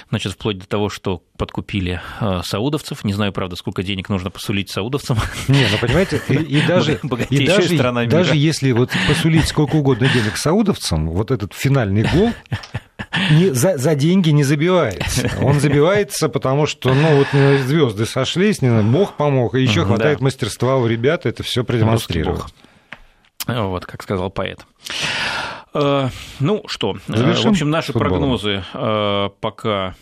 значит, 0.09 0.33
вплоть 0.33 0.59
до 0.59 0.67
того, 0.67 0.89
что 0.89 1.23
подкупили 1.37 2.01
э, 2.21 2.41
саудовцев. 2.43 3.03
Не 3.03 3.13
знаю, 3.13 3.33
правда, 3.33 3.55
сколько 3.55 3.83
денег 3.83 4.09
нужно 4.09 4.29
посулить 4.29 4.69
саудовцам. 4.69 5.17
Не, 5.47 5.65
ну 5.71 5.77
понимаете, 5.79 6.21
и, 6.29 6.35
и 6.35 6.61
даже, 6.67 6.99
и 7.29 7.45
даже, 7.45 8.07
даже 8.07 8.35
если 8.35 8.71
вот 8.71 8.91
посулить 9.07 9.47
сколько 9.47 9.75
угодно 9.75 10.07
денег 10.07 10.37
саудовцам, 10.37 11.09
вот 11.09 11.31
этот 11.31 11.53
финальный 11.53 12.03
гол 12.13 12.31
не, 13.31 13.53
за, 13.53 13.77
за 13.77 13.95
деньги 13.95 14.29
не 14.29 14.43
забивается. 14.43 15.29
Он 15.41 15.59
забивается, 15.59 16.29
потому 16.29 16.65
что, 16.65 16.93
ну, 16.93 17.17
вот 17.17 17.27
звезды 17.61 18.05
сошлись, 18.05 18.61
не, 18.61 18.81
Бог 18.81 19.13
помог, 19.13 19.55
и 19.55 19.61
еще 19.61 19.85
хватает 19.85 20.21
мастерства 20.21 20.77
у 20.77 20.87
ребят 20.87 21.25
это 21.25 21.43
все 21.43 21.63
продемонстрировать. 21.63 22.53
Вот, 23.47 23.85
как 23.85 24.03
сказал 24.03 24.29
поэт. 24.29 24.65
Э, 25.73 26.09
ну 26.39 26.63
что, 26.67 26.97
э, 27.07 27.17
Завершим 27.17 27.51
в 27.51 27.53
общем, 27.53 27.69
наши 27.69 27.93
футболом. 27.93 28.19
прогнозы 28.19 28.63
э, 28.73 29.29
пока 29.39 29.95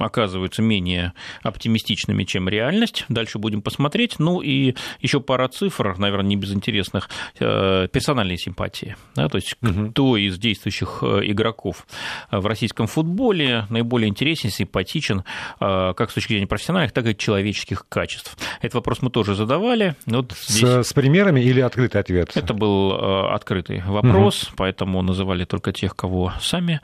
оказываются 0.00 0.62
менее 0.62 1.12
оптимистичными, 1.42 2.24
чем 2.24 2.48
реальность. 2.48 3.04
Дальше 3.08 3.38
будем 3.38 3.62
посмотреть. 3.62 4.18
Ну 4.18 4.40
и 4.40 4.74
еще 5.00 5.20
пара 5.20 5.48
цифр, 5.48 5.96
наверное, 5.98 6.28
не 6.28 6.36
безинтересных. 6.36 7.08
Персональные 7.38 8.38
симпатии. 8.38 8.96
Да, 9.14 9.28
то 9.28 9.36
есть 9.36 9.56
угу. 9.62 9.90
кто 9.90 10.16
из 10.16 10.38
действующих 10.38 11.02
игроков 11.02 11.86
в 12.30 12.46
российском 12.46 12.86
футболе 12.86 13.66
наиболее 13.70 14.08
интересен, 14.08 14.50
симпатичен, 14.50 15.24
как 15.58 16.10
с 16.10 16.14
точки 16.14 16.32
зрения 16.32 16.46
профессиональных, 16.46 16.92
так 16.92 17.06
и 17.06 17.16
человеческих 17.16 17.86
качеств. 17.88 18.36
Этот 18.60 18.74
вопрос 18.74 19.02
мы 19.02 19.10
тоже 19.10 19.34
задавали. 19.34 19.96
Вот 20.06 20.32
здесь... 20.32 20.68
с, 20.68 20.88
с 20.88 20.92
примерами 20.92 21.40
или 21.40 21.60
открытый 21.60 22.00
ответ? 22.00 22.32
Это 22.34 22.54
был 22.54 22.92
открытый 23.32 23.82
вопрос, 23.86 24.44
угу. 24.44 24.52
поэтому 24.56 24.75
поэтому 24.76 25.02
называли 25.02 25.44
только 25.44 25.72
тех, 25.72 25.96
кого 25.96 26.32
сами 26.40 26.80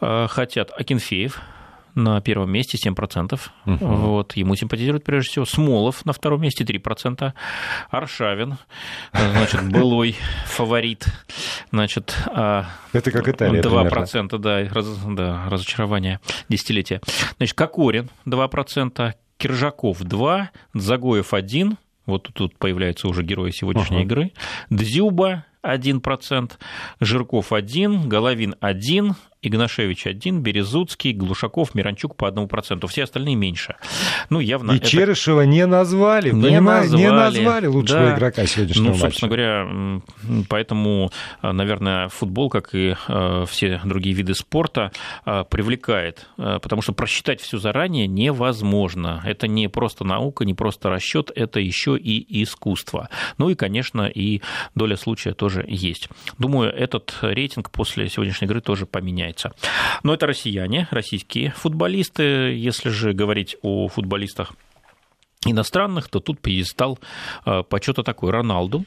э, 0.00 0.26
хотят. 0.28 0.72
Акинфеев 0.76 1.40
на 1.94 2.20
первом 2.20 2.50
месте 2.50 2.76
7%. 2.76 3.40
Угу. 3.66 3.76
Вот, 3.86 4.36
ему 4.36 4.56
симпатизирует 4.56 5.04
прежде 5.04 5.30
всего. 5.30 5.44
Смолов 5.44 6.04
на 6.04 6.12
втором 6.12 6.42
месте 6.42 6.64
3%. 6.64 7.32
Аршавин, 7.90 8.56
значит, 9.12 9.62
былой 9.72 10.16
фаворит. 10.46 11.06
Значит, 11.70 12.16
а, 12.26 12.66
Это 12.92 13.10
как 13.12 13.28
Италия 13.28 13.62
2%, 13.62 14.38
да, 14.38 14.68
раз, 14.74 14.86
да, 15.06 15.48
разочарование 15.48 16.18
десятилетия. 16.48 17.00
Значит, 17.36 17.56
Кокорин 17.56 18.10
2%, 18.26 19.12
Киржаков 19.38 20.02
2, 20.02 20.50
Загоев 20.74 21.34
1, 21.34 21.76
вот 22.06 22.30
тут 22.32 22.58
появляются 22.58 23.06
уже 23.06 23.22
герои 23.22 23.50
сегодняшней 23.50 23.98
uh-huh. 23.98 24.02
игры. 24.02 24.32
Дзюба 24.70 25.44
1%, 25.64 26.52
Жирков 27.00 27.52
1, 27.52 28.08
Головин 28.08 28.54
1, 28.60 29.14
Игнашевич 29.40 30.06
1, 30.06 30.42
Березуцкий, 30.42 31.12
Глушаков, 31.12 31.74
Миранчук 31.74 32.16
по 32.16 32.28
1%. 32.28 32.86
Все 32.88 33.04
остальные 33.04 33.36
меньше. 33.36 33.76
Ну, 34.30 34.40
явно... 34.40 34.72
И 34.72 34.76
это... 34.76 34.86
Черышева 34.86 35.42
не 35.42 35.64
назвали, 35.66 36.30
не 36.30 36.42
понимаете? 36.42 36.92
Назвали. 36.92 37.02
Не 37.02 37.10
назвали 37.10 37.66
лучшего 37.66 38.00
да. 38.00 38.14
игрока 38.16 38.46
сегодняшнего 38.46 38.88
ну, 38.88 38.94
собственно 38.94 39.28
говоря, 39.28 40.00
поэтому, 40.48 41.10
наверное, 41.42 42.08
футбол, 42.08 42.50
как 42.50 42.74
и 42.74 42.96
э, 43.08 43.44
все 43.48 43.80
другие 43.84 44.14
виды 44.14 44.34
спорта, 44.34 44.90
э, 45.24 45.44
привлекает, 45.48 46.26
э, 46.36 46.58
потому 46.60 46.82
что 46.82 46.92
просчитать 46.92 47.40
все 47.40 47.58
заранее 47.58 48.08
невозможно. 48.08 49.22
Это 49.24 49.46
не 49.46 49.68
просто 49.68 50.04
наука, 50.04 50.44
не 50.44 50.54
просто 50.54 50.90
расчет, 50.90 51.30
это 51.34 51.60
еще 51.60 51.96
и 51.96 52.42
искусство. 52.42 53.08
Ну 53.38 53.50
и, 53.50 53.54
конечно, 53.54 54.06
и 54.06 54.40
доля 54.74 54.96
случая 54.96 55.32
тоже 55.32 55.47
есть. 55.66 56.08
Думаю, 56.38 56.72
этот 56.72 57.14
рейтинг 57.20 57.70
после 57.70 58.08
сегодняшней 58.08 58.46
игры 58.46 58.60
тоже 58.60 58.86
поменяется 58.86 59.18
меняется. 59.18 59.52
Но 60.02 60.14
это 60.14 60.26
россияне, 60.26 60.88
российские 60.90 61.50
футболисты. 61.50 62.22
Если 62.54 62.90
же 62.90 63.12
говорить 63.12 63.56
о 63.62 63.88
футболистах 63.88 64.52
иностранных, 65.44 66.08
то 66.08 66.20
тут 66.20 66.40
пьедестал 66.40 66.98
э, 67.44 67.62
почета 67.68 68.02
такой. 68.02 68.30
Роналду 68.30 68.84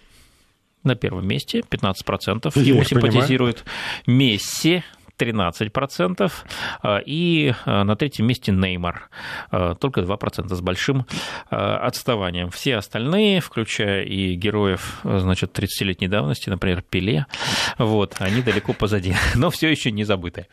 на 0.84 0.96
первом 0.96 1.27
месте, 1.27 1.60
15%. 1.60 2.51
Я 2.56 2.62
Ему 2.62 2.84
симпатизирует 2.84 3.63
понимаю. 4.06 4.30
Месси, 4.30 4.84
13%, 5.18 6.32
а, 6.82 6.98
и 7.06 7.53
а, 7.65 7.84
на 7.84 7.96
третьем 7.96 8.27
месте 8.27 8.51
Неймар, 8.51 9.10
а, 9.50 9.75
только 9.75 10.01
2% 10.01 10.53
с 10.53 10.62
большим 10.62 11.06
отставанием. 11.50 12.50
Все 12.50 12.77
остальные, 12.77 13.41
включая 13.41 14.03
и 14.03 14.36
героев, 14.36 15.00
значит, 15.03 15.58
30-летней 15.58 16.08
давности, 16.08 16.50
например, 16.50 16.82
Пеле, 16.82 17.25
вот, 17.77 18.15
они 18.20 18.41
далеко 18.41 18.74
позади, 18.74 19.15
но 19.36 19.50
все 19.50 19.70
еще 19.70 19.91
не 19.91 20.03
забыты. 20.03 20.48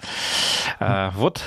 Вот, 0.81 1.43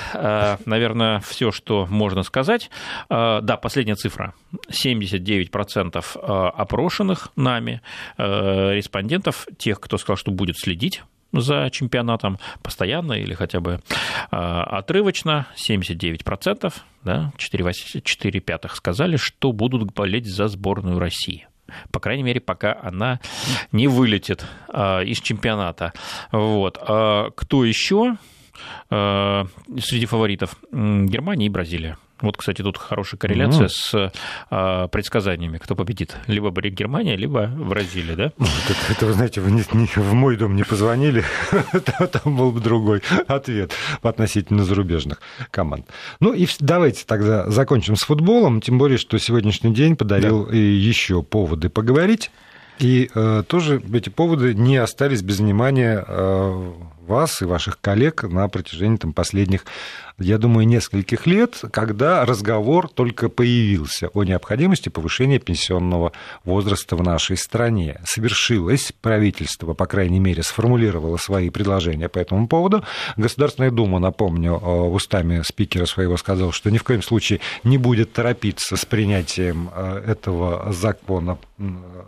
наверное, 0.66 1.20
все, 1.20 1.52
что 1.52 1.86
можно 1.86 2.22
сказать. 2.22 2.70
Да, 3.08 3.58
последняя 3.60 3.94
цифра. 3.94 4.34
79% 4.68 6.50
опрошенных 6.50 7.28
нами 7.36 7.80
респондентов, 8.18 9.46
тех, 9.58 9.80
кто 9.80 9.98
сказал, 9.98 10.16
что 10.16 10.30
будет 10.30 10.58
следить 10.58 11.02
за 11.32 11.70
чемпионатом 11.70 12.38
постоянно 12.62 13.14
или 13.14 13.34
хотя 13.34 13.60
бы 13.60 13.80
а, 14.30 14.62
отрывочно, 14.64 15.46
79%, 15.56 16.72
да, 17.04 17.32
4, 17.36 17.72
4 18.02 18.40
пятых 18.40 18.76
сказали, 18.76 19.16
что 19.16 19.52
будут 19.52 19.92
болеть 19.94 20.26
за 20.26 20.48
сборную 20.48 20.98
России 20.98 21.46
по 21.90 22.00
крайней 22.00 22.22
мере, 22.22 22.38
пока 22.38 22.78
она 22.82 23.18
не 23.70 23.88
вылетит 23.88 24.44
а, 24.68 25.00
из 25.00 25.20
чемпионата. 25.20 25.94
Вот. 26.30 26.78
А 26.80 27.30
кто 27.30 27.64
еще 27.64 28.18
среди 28.90 30.04
фаворитов? 30.04 30.56
Германия 30.70 31.46
и 31.46 31.48
Бразилия. 31.48 31.96
Вот, 32.22 32.36
кстати, 32.36 32.62
тут 32.62 32.78
хорошая 32.78 33.18
корреляция 33.18 33.66
mm 33.66 33.68
с 33.68 34.12
а, 34.50 34.88
предсказаниями, 34.88 35.58
кто 35.58 35.74
победит. 35.74 36.16
Либо 36.26 36.50
Германия, 36.50 37.16
либо 37.16 37.46
Бразилия, 37.46 38.14
да? 38.14 38.24
Это, 38.26 38.76
это 38.90 39.06
вы 39.06 39.12
знаете, 39.12 39.40
вы 39.40 39.50
не, 39.50 39.64
не, 39.72 39.86
в 39.86 40.14
мой 40.14 40.36
дом 40.36 40.54
не 40.54 40.62
позвонили, 40.62 41.24
там 41.82 42.36
был 42.36 42.52
бы 42.52 42.60
другой 42.60 43.02
ответ 43.26 43.72
относительно 44.02 44.64
зарубежных 44.64 45.20
команд. 45.50 45.86
Ну 46.20 46.32
и 46.32 46.46
давайте 46.60 47.04
тогда 47.06 47.50
закончим 47.50 47.96
с 47.96 48.02
футболом, 48.02 48.60
тем 48.60 48.78
более, 48.78 48.98
что 48.98 49.18
сегодняшний 49.18 49.74
день 49.74 49.96
подарил 49.96 50.46
да. 50.46 50.56
еще 50.56 51.22
поводы 51.22 51.68
поговорить. 51.68 52.30
И 52.78 53.10
э, 53.14 53.42
тоже 53.46 53.82
эти 53.92 54.08
поводы 54.08 54.54
не 54.54 54.76
остались 54.76 55.22
без 55.22 55.38
внимания 55.38 56.04
э, 56.06 56.72
вас 57.06 57.42
и 57.42 57.44
ваших 57.44 57.80
коллег 57.80 58.22
на 58.24 58.48
протяжении 58.48 58.96
там, 58.96 59.12
последних, 59.12 59.64
я 60.18 60.38
думаю, 60.38 60.66
нескольких 60.66 61.26
лет, 61.26 61.60
когда 61.72 62.24
разговор 62.24 62.88
только 62.88 63.28
появился 63.28 64.08
о 64.08 64.24
необходимости 64.24 64.88
повышения 64.88 65.38
пенсионного 65.38 66.12
возраста 66.44 66.96
в 66.96 67.02
нашей 67.02 67.36
стране. 67.36 68.00
Совершилось, 68.04 68.92
правительство, 69.00 69.74
по 69.74 69.86
крайней 69.86 70.20
мере, 70.20 70.42
сформулировало 70.42 71.16
свои 71.16 71.50
предложения 71.50 72.08
по 72.08 72.18
этому 72.18 72.46
поводу. 72.46 72.84
Государственная 73.16 73.70
Дума, 73.70 73.98
напомню, 73.98 74.52
э, 74.52 74.66
устами 74.88 75.42
спикера 75.44 75.86
своего 75.86 76.16
сказал, 76.16 76.52
что 76.52 76.70
ни 76.70 76.78
в 76.78 76.84
коем 76.84 77.02
случае 77.02 77.40
не 77.64 77.78
будет 77.78 78.12
торопиться 78.12 78.76
с 78.76 78.84
принятием 78.84 79.70
э, 79.74 80.04
этого 80.06 80.72
закона 80.72 81.38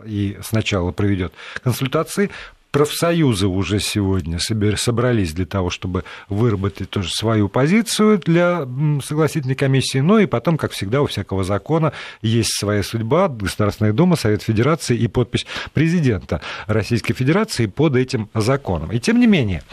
и 0.05 0.37
сначала 0.41 0.91
проведет 0.91 1.33
консультации 1.63 2.29
профсоюзы 2.75 3.47
уже 3.47 3.79
сегодня 3.79 4.37
собрались 4.37 5.31
для 5.31 5.45
того, 5.45 5.69
чтобы 5.69 6.03
выработать 6.27 6.89
тоже 6.89 7.09
свою 7.09 7.47
позицию 7.47 8.17
для 8.17 8.67
согласительной 9.01 9.55
комиссии. 9.55 9.99
Ну 9.99 10.17
и 10.17 10.25
потом, 10.25 10.57
как 10.57 10.73
всегда, 10.73 11.01
у 11.01 11.05
всякого 11.05 11.45
закона 11.45 11.93
есть 12.21 12.49
своя 12.59 12.83
судьба. 12.83 13.29
Государственная 13.29 13.93
Дума, 13.93 14.17
Совет 14.17 14.41
Федерации 14.43 14.97
и 14.97 15.07
подпись 15.07 15.45
президента 15.73 16.41
Российской 16.67 17.13
Федерации 17.13 17.67
под 17.67 17.95
этим 17.95 18.27
законом. 18.33 18.91
И 18.91 18.99
тем 18.99 19.21
не 19.21 19.27
менее, 19.27 19.63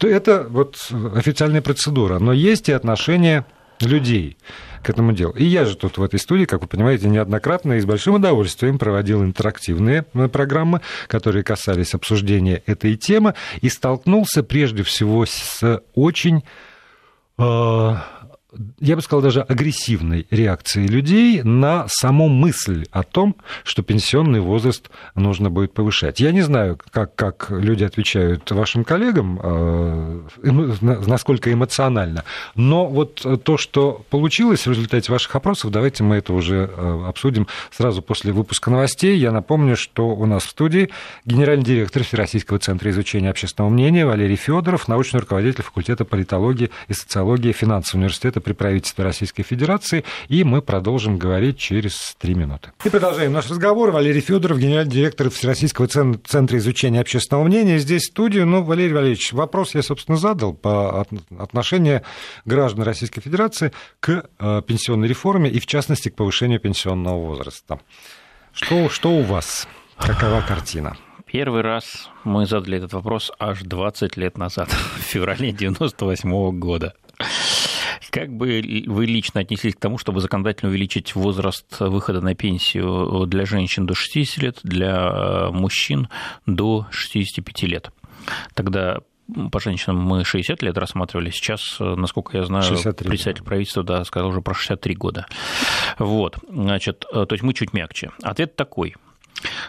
это 0.00 0.44
вот 0.50 0.90
официальная 1.14 1.62
процедура, 1.62 2.18
но 2.18 2.32
есть 2.32 2.68
и 2.68 2.72
отношения 2.72 3.46
людей 3.78 4.36
к 4.82 4.90
этому 4.90 5.12
делу. 5.12 5.32
И 5.32 5.44
я 5.44 5.64
же 5.64 5.76
тут 5.76 5.98
в 5.98 6.02
этой 6.02 6.18
студии, 6.18 6.44
как 6.44 6.62
вы 6.62 6.68
понимаете, 6.68 7.08
неоднократно 7.08 7.74
и 7.74 7.80
с 7.80 7.84
большим 7.84 8.14
удовольствием 8.14 8.78
проводил 8.78 9.22
интерактивные 9.22 10.04
э, 10.14 10.28
программы, 10.28 10.80
которые 11.06 11.44
касались 11.44 11.94
обсуждения 11.94 12.62
этой 12.66 12.96
темы, 12.96 13.34
и 13.60 13.68
столкнулся 13.68 14.42
прежде 14.42 14.82
всего 14.82 15.26
с 15.26 15.82
очень 15.94 16.44
э, 17.38 17.94
я 18.78 18.96
бы 18.96 19.02
сказал, 19.02 19.22
даже 19.22 19.42
агрессивной 19.42 20.26
реакции 20.30 20.86
людей 20.86 21.42
на 21.42 21.86
саму 21.88 22.28
мысль 22.28 22.86
о 22.90 23.02
том, 23.02 23.36
что 23.64 23.82
пенсионный 23.82 24.40
возраст 24.40 24.90
нужно 25.14 25.50
будет 25.50 25.72
повышать. 25.72 26.20
Я 26.20 26.32
не 26.32 26.42
знаю, 26.42 26.78
как, 26.90 27.14
как 27.14 27.50
люди 27.50 27.84
отвечают 27.84 28.50
вашим 28.50 28.84
коллегам, 28.84 29.40
э, 29.42 30.22
насколько 30.42 31.52
эмоционально, 31.52 32.24
но 32.54 32.86
вот 32.86 33.24
то, 33.44 33.56
что 33.56 34.04
получилось 34.10 34.66
в 34.66 34.70
результате 34.70 35.12
ваших 35.12 35.34
опросов, 35.36 35.70
давайте 35.70 36.02
мы 36.02 36.16
это 36.16 36.32
уже 36.32 36.70
э, 36.74 37.04
обсудим 37.06 37.46
сразу 37.70 38.02
после 38.02 38.32
выпуска 38.32 38.70
новостей. 38.70 39.16
Я 39.16 39.32
напомню, 39.32 39.76
что 39.76 40.08
у 40.08 40.26
нас 40.26 40.44
в 40.44 40.50
студии 40.50 40.90
генеральный 41.24 41.64
директор 41.64 42.02
Всероссийского 42.02 42.58
центра 42.58 42.90
изучения 42.90 43.30
общественного 43.30 43.70
мнения 43.70 44.06
Валерий 44.06 44.36
Федоров, 44.36 44.88
научный 44.88 45.20
руководитель 45.20 45.62
факультета 45.62 46.04
политологии 46.04 46.70
и 46.88 46.92
социологии 46.92 47.52
финансового 47.52 48.00
университета 48.00 48.39
это 48.40 48.44
при 48.44 48.52
правительстве 48.52 49.04
Российской 49.04 49.42
Федерации, 49.42 50.04
и 50.28 50.42
мы 50.44 50.62
продолжим 50.62 51.18
говорить 51.18 51.58
через 51.58 52.14
три 52.18 52.34
минуты. 52.34 52.72
И 52.84 52.88
продолжаем 52.88 53.32
наш 53.32 53.48
разговор. 53.50 53.90
Валерий 53.90 54.20
Федоров, 54.20 54.58
генеральный 54.58 54.92
директор 54.92 55.30
Всероссийского 55.30 55.86
центра 55.86 56.58
изучения 56.58 57.00
общественного 57.00 57.44
мнения. 57.44 57.78
Здесь 57.78 58.02
в 58.02 58.06
студии. 58.06 58.40
Ну, 58.40 58.62
Валерий 58.62 58.94
Валерьевич, 58.94 59.32
вопрос 59.32 59.74
я, 59.74 59.82
собственно, 59.82 60.16
задал 60.16 60.54
по 60.54 61.06
отношению 61.38 62.02
граждан 62.44 62.84
Российской 62.84 63.20
Федерации 63.20 63.72
к 64.00 64.24
э, 64.38 64.62
пенсионной 64.66 65.08
реформе 65.08 65.50
и, 65.50 65.60
в 65.60 65.66
частности, 65.66 66.08
к 66.08 66.16
повышению 66.16 66.60
пенсионного 66.60 67.18
возраста. 67.18 67.80
Что, 68.52 68.88
что 68.88 69.10
у 69.10 69.22
вас? 69.22 69.68
Какова 69.98 70.40
картина? 70.40 70.96
Первый 71.26 71.62
раз 71.62 72.08
мы 72.24 72.46
задали 72.46 72.78
этот 72.78 72.92
вопрос 72.92 73.30
аж 73.38 73.60
20 73.60 74.16
лет 74.16 74.36
назад, 74.36 74.68
в 74.96 75.00
феврале 75.00 75.52
98 75.52 76.58
года. 76.58 76.94
Как 78.10 78.30
бы 78.30 78.62
вы 78.86 79.06
лично 79.06 79.40
отнеслись 79.40 79.74
к 79.74 79.80
тому, 79.80 79.98
чтобы 79.98 80.20
законодательно 80.20 80.70
увеличить 80.70 81.14
возраст 81.14 81.80
выхода 81.80 82.20
на 82.20 82.34
пенсию 82.34 83.26
для 83.26 83.46
женщин 83.46 83.86
до 83.86 83.94
60 83.94 84.42
лет, 84.42 84.58
для 84.62 85.48
мужчин 85.52 86.08
до 86.46 86.86
65 86.90 87.62
лет? 87.64 87.90
Тогда 88.54 88.98
по 89.52 89.60
женщинам 89.60 90.00
мы 90.00 90.24
60 90.24 90.60
лет 90.62 90.76
рассматривали, 90.76 91.30
сейчас, 91.30 91.76
насколько 91.78 92.36
я 92.36 92.44
знаю, 92.44 92.64
63, 92.64 93.08
председатель 93.08 93.44
правительства 93.44 93.84
да, 93.84 94.04
сказал 94.04 94.30
уже 94.30 94.40
про 94.40 94.54
63 94.54 94.94
года. 94.96 95.26
Вот, 95.98 96.38
значит, 96.48 97.04
то 97.12 97.28
есть 97.30 97.44
мы 97.44 97.54
чуть 97.54 97.72
мягче. 97.72 98.10
Ответ 98.22 98.56
такой– 98.56 98.96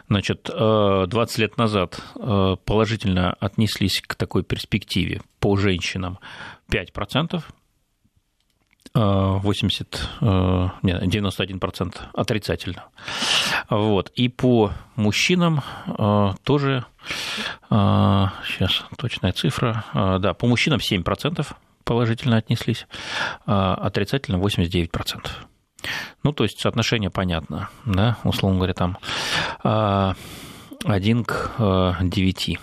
Значит, 0.10 0.50
20 0.54 1.38
лет 1.38 1.58
назад 1.58 2.02
положительно 2.16 3.34
отнеслись 3.40 4.02
к 4.06 4.16
такой 4.16 4.44
перспективе 4.44 5.22
по 5.40 5.56
женщинам 5.56 6.20
5%, 6.70 7.42
80, 8.94 10.10
нет, 10.82 11.04
91% 11.04 11.96
отрицательно. 12.14 12.84
Вот. 13.70 14.10
И 14.16 14.28
по 14.28 14.72
мужчинам 14.96 15.62
тоже, 16.44 16.86
сейчас 17.70 18.84
точная 18.98 19.32
цифра, 19.32 19.86
да, 19.94 20.34
по 20.34 20.46
мужчинам 20.46 20.80
7% 20.80 21.48
положительно 21.86 22.38
отнеслись, 22.38 22.86
отрицательно 23.46 24.38
89%. 24.38 25.30
Ну, 26.24 26.34
то 26.34 26.44
есть 26.44 26.60
соотношение 26.60 27.10
понятно, 27.10 27.70
да, 27.86 28.18
условно 28.24 28.58
говоря, 28.58 28.74
там 28.74 28.98
1 30.84 31.24
к 31.24 31.98
9 32.02 32.60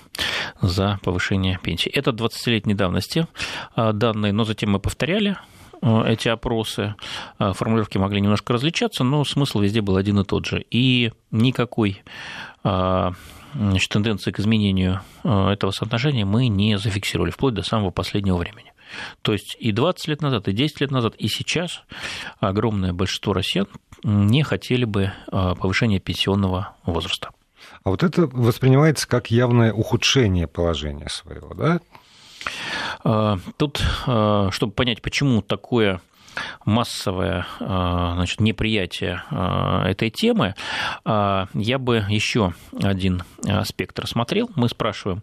за 0.61 0.98
повышение 1.02 1.59
пенсии. 1.62 1.90
Это 1.90 2.11
20-летней 2.11 2.74
давности 2.74 3.26
данные, 3.76 4.33
но 4.33 4.44
затем 4.44 4.72
мы 4.72 4.78
повторяли 4.78 5.37
эти 5.83 6.29
опросы. 6.29 6.95
Формулировки 7.38 7.99
могли 7.99 8.21
немножко 8.21 8.53
различаться, 8.53 9.05
но 9.05 9.25
смысл 9.25 9.61
везде 9.61 9.81
был 9.81 9.97
один 9.97 10.19
и 10.21 10.25
тот 10.25 10.47
же. 10.47 10.64
И 10.71 11.12
никакой 11.31 12.03
значит, 12.62 13.91
тенденции 13.91 14.31
к 14.31 14.41
изменению 14.41 15.01
этого 15.23 15.71
соотношения 15.71 16.25
мы 16.25 16.49
не 16.49 16.79
зафиксировали 16.79 17.31
вплоть 17.31 17.55
до 17.55 17.62
самого 17.62 17.91
последнего 17.91 18.37
времени. 18.37 18.73
То 19.23 19.33
есть 19.33 19.57
и 19.61 19.71
20 19.71 20.09
лет 20.09 20.23
назад, 20.23 20.49
и 20.49 20.53
10 20.53 20.81
лет 20.81 20.91
назад, 20.91 21.14
и 21.17 21.29
сейчас 21.29 21.83
огромное 22.41 22.93
большинство 22.93 23.35
россиян 23.35 23.67
не 24.03 24.43
хотели 24.43 24.85
бы 24.85 25.12
повышения 25.31 26.01
пенсионного 26.01 26.77
возраста. 26.85 27.31
А 27.85 27.91
вот 27.91 28.03
это 28.03 28.27
воспринимается 28.27 29.07
как 29.07 29.31
явное 29.31 29.73
ухудшение 29.73 30.47
положения 30.47 31.09
своего, 31.09 31.55
да? 31.55 31.81
А, 33.05 33.38
тут, 33.57 33.83
а, 34.07 34.51
чтобы 34.51 34.72
понять, 34.72 35.03
почему 35.03 35.42
такое 35.42 36.01
массовое 36.64 37.46
а, 37.61 38.14
значит, 38.14 38.40
неприятие 38.40 39.22
а, 39.31 39.88
этой 39.88 40.11
темы, 40.11 40.55
а, 41.05 41.46
я 41.55 41.79
бы 41.79 42.05
еще 42.09 42.55
один 42.83 43.22
аспект 43.46 43.98
рассмотрел. 43.98 44.51
Мы 44.57 44.68
спрашиваем, 44.68 45.22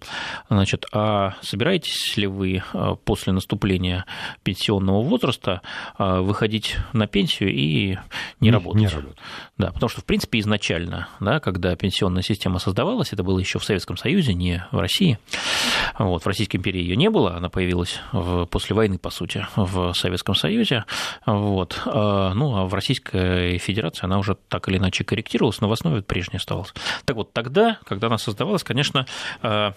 значит, 0.50 0.86
а 0.94 1.36
собираетесь 1.42 2.18
ли 2.18 2.28
вы 2.28 2.64
после 3.04 3.34
наступления 3.34 4.06
пенсионного 4.44 5.02
возраста 5.02 5.62
выходить 5.98 6.78
на 6.94 7.08
пенсию 7.08 7.54
и 7.54 7.98
не, 8.40 8.52
работать? 8.52 8.82
Не 8.82 8.88
работать. 8.88 9.18
Да, 9.58 9.72
потому 9.72 9.90
что, 9.90 10.02
в 10.02 10.06
принципе, 10.06 10.40
изначально, 10.40 11.08
да, 11.20 11.40
когда 11.40 11.76
пенсионная 11.76 12.24
система 12.24 12.60
создавалась, 12.60 13.14
это 13.14 13.24
было 13.24 13.40
еще 13.40 13.60
в 13.60 13.64
Советском 13.64 13.98
Союзе, 13.98 14.34
не 14.34 14.66
в 14.72 14.80
России. 14.80 15.20
Вот, 15.98 16.24
в 16.24 16.28
Российской 16.28 16.58
империи 16.58 16.82
ее 16.82 16.96
не 16.96 17.10
было, 17.10 17.36
она 17.36 17.50
появилась 17.50 18.00
в, 18.12 18.46
после 18.46 18.76
войны, 18.76 18.98
по 18.98 19.10
сути, 19.10 19.46
в 19.56 19.94
Советском 19.94 20.36
Союзе. 20.36 20.86
Вот. 21.26 21.82
А, 21.86 22.34
ну, 22.34 22.56
а 22.56 22.66
в 22.66 22.74
Российской 22.74 23.58
Федерации 23.58 24.06
она 24.06 24.20
уже 24.20 24.36
так 24.48 24.68
или 24.70 24.78
иначе 24.78 25.04
корректировалась, 25.04 25.62
но 25.62 25.68
в 25.68 25.72
основе 25.72 26.02
прежней 26.02 26.38
оставалась. 26.38 26.74
Так 27.06 27.16
вот, 27.16 27.34
тогда, 27.34 27.78
когда 27.86 28.08
она 28.08 28.18
создавалась, 28.18 28.64
конечно, 28.64 29.06
а, 29.42 29.74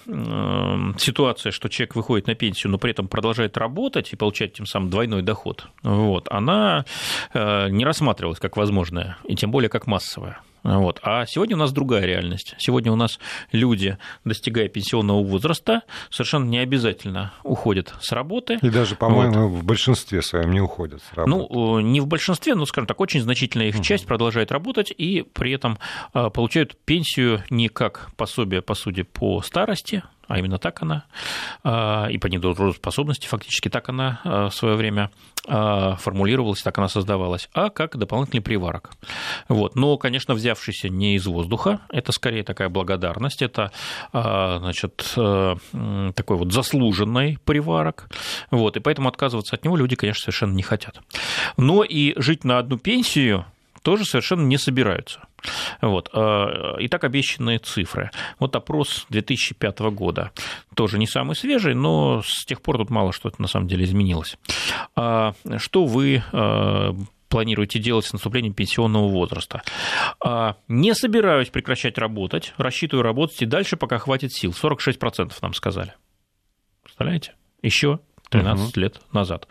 ситуация, 0.99 1.53
что 1.53 1.69
человек 1.69 1.95
выходит 1.95 2.27
на 2.27 2.35
пенсию, 2.35 2.73
но 2.73 2.79
при 2.79 2.91
этом 2.91 3.09
продолжает 3.09 3.57
работать 3.57 4.12
и 4.12 4.17
получать 4.17 4.55
тем 4.55 4.67
самым 4.67 4.91
двойной 4.91 5.23
доход, 5.23 5.67
вот, 5.83 6.29
она 6.31 6.85
а, 7.33 7.69
не 7.69 7.85
рассматривалась 7.85 8.38
как 8.38 8.57
возможная, 8.57 9.19
и 9.25 9.35
тем 9.35 9.51
более 9.51 9.69
как 9.69 9.87
массовая. 9.87 10.41
Вот. 10.62 11.01
А 11.03 11.27
сегодня 11.27 11.57
у 11.57 11.59
нас 11.59 11.73
другая 11.73 12.05
реальность. 12.05 12.55
Сегодня 12.59 12.92
у 12.92 12.97
нас 12.97 13.18
люди, 13.53 13.99
достигая 14.25 14.68
пенсионного 14.68 15.23
возраста, 15.23 15.83
совершенно 16.11 16.44
не 16.44 16.59
обязательно 16.59 17.33
уходят 17.42 17.94
с 18.01 18.12
работы. 18.12 18.59
И 18.62 18.71
даже, 18.71 18.94
по-моему, 18.94 19.49
вот. 19.49 19.61
в 19.61 19.64
большинстве 19.64 20.23
своем 20.23 20.53
не 20.53 20.61
уходят 20.61 21.03
с 21.03 21.14
работы. 21.14 21.47
Ну, 21.51 21.81
не 21.81 22.01
в 22.01 22.07
большинстве, 22.07 22.55
но, 22.55 22.66
скажем 22.66 22.87
так, 22.87 23.01
очень 23.01 23.21
значительная 23.21 23.68
их 23.68 23.77
угу. 23.77 23.85
часть 23.85 24.07
продолжает 24.07 24.53
работать 24.53 24.92
и 24.97 25.23
при 25.23 25.53
этом 25.53 25.79
а, 26.12 26.31
получают 26.31 26.77
пенсию 26.85 27.42
не 27.51 27.68
как 27.68 28.11
пособие, 28.16 28.62
по 28.62 28.75
сути, 28.75 29.03
по 29.03 29.40
старости, 29.42 30.03
а 30.29 30.38
именно 30.38 30.59
так 30.59 30.83
она, 30.83 31.05
а, 31.64 32.07
и 32.09 32.19
по 32.19 32.27
недотрудоспособности 32.27 33.27
фактически 33.27 33.69
так 33.69 33.88
она 33.88 34.21
а, 34.25 34.49
в 34.51 34.55
свое 34.55 34.77
время 34.77 35.11
а, 35.47 35.97
формулировалась, 35.97 36.62
так 36.62 36.77
она 36.79 36.88
создавалась, 36.88 37.49
а 37.55 37.71
как 37.71 37.97
дополнительный 37.97 38.43
приварок. 38.43 38.91
Вот. 39.49 39.75
Но, 39.75 39.97
конечно, 39.97 40.35
взявшийся 40.35 40.91
не 40.91 41.17
из 41.17 41.27
воздуха, 41.27 41.81
это 41.88 42.12
скорее 42.12 42.45
такая 42.45 42.69
благодарность, 42.69 43.41
это 43.41 43.73
значит, 44.12 45.14
такой 45.14 46.37
вот 46.37 46.53
заслуженный 46.53 47.38
приварок, 47.45 48.09
вот, 48.51 48.77
и 48.77 48.81
поэтому 48.81 49.09
отказываться 49.09 49.57
от 49.57 49.64
него 49.64 49.77
люди, 49.77 49.97
конечно, 49.97 50.21
совершенно 50.25 50.53
не 50.53 50.62
хотят. 50.62 51.01
Но 51.57 51.83
и 51.83 52.21
жить 52.21 52.45
на 52.45 52.59
одну 52.59 52.77
пенсию 52.77 53.47
тоже 53.83 54.05
совершенно 54.05 54.43
не 54.43 54.59
собираются. 54.59 55.28
Вот. 55.81 56.11
А, 56.12 56.77
итак, 56.81 57.05
обещанные 57.05 57.59
цифры. 57.59 58.11
Вот 58.38 58.55
опрос 58.57 59.07
2005 59.11 59.79
года. 59.90 60.33
Тоже 60.74 60.98
не 60.98 61.07
самый 61.07 61.37
свежий, 61.37 61.74
но 61.74 62.22
с 62.24 62.44
тех 62.44 62.61
пор 62.61 62.79
тут 62.79 62.90
мало 62.90 63.12
что 63.12 63.33
на 63.38 63.48
самом 63.48 63.68
деле 63.68 63.85
изменилось. 63.85 64.37
А, 64.96 65.35
что 65.59 65.85
вы 65.85 66.22
а, 66.33 66.94
планируете 67.29 67.79
делать 67.79 68.07
с 68.07 68.12
наступлением 68.12 68.55
пенсионного 68.55 69.09
возраста. 69.09 69.62
Не 70.66 70.94
собираюсь 70.94 71.51
прекращать 71.51 71.98
работать, 71.98 72.55
рассчитываю 72.57 73.03
работать 73.03 73.42
и 73.42 73.46
дальше, 73.46 73.77
пока 73.77 73.98
хватит 73.98 74.33
сил. 74.33 74.53
46% 74.53 75.33
нам 75.42 75.53
сказали. 75.53 75.92
Представляете? 76.83 77.35
Еще 77.61 78.01
13 78.31 78.71
угу. 78.71 78.81
лет 78.81 79.01
назад. 79.12 79.49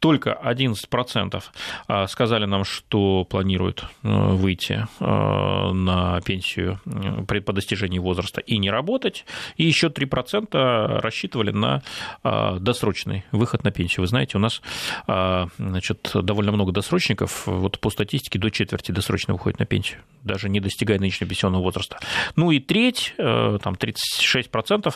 Только 0.00 0.38
11% 0.44 1.42
а, 1.86 2.06
сказали 2.06 2.44
нам, 2.44 2.64
что 2.64 3.24
планируют 3.24 3.84
э, 4.02 4.08
выйти 4.08 4.86
э, 5.00 5.72
на 5.72 6.20
пенсию 6.20 6.80
по 7.26 7.52
достижении 7.52 7.98
возраста 7.98 8.40
и 8.40 8.58
не 8.58 8.70
работать, 8.70 9.24
и 9.56 9.64
еще 9.64 9.88
3% 9.88 11.00
рассчитывали 11.00 11.50
на 11.50 11.82
а, 12.22 12.58
досрочный 12.58 13.24
выход 13.32 13.64
на 13.64 13.70
пенсию. 13.70 14.02
Вы 14.02 14.08
знаете, 14.08 14.36
у 14.36 14.40
нас 14.40 14.60
а, 15.06 15.48
значит, 15.58 16.10
довольно 16.14 16.52
много 16.52 16.72
досрочников, 16.72 17.46
вот 17.46 17.78
по 17.78 17.90
статистике 17.90 18.38
до 18.38 18.50
четверти 18.50 18.92
досрочно 18.92 19.34
выходит 19.34 19.58
на 19.58 19.66
пенсию, 19.66 20.00
даже 20.22 20.48
не 20.48 20.60
достигая 20.60 20.98
нынешнего 20.98 21.28
пенсионного 21.30 21.62
возраста. 21.62 21.98
Ну 22.36 22.50
и 22.50 22.60
треть, 22.60 23.14
э, 23.18 23.58
там 23.62 23.74
36% 23.74 24.94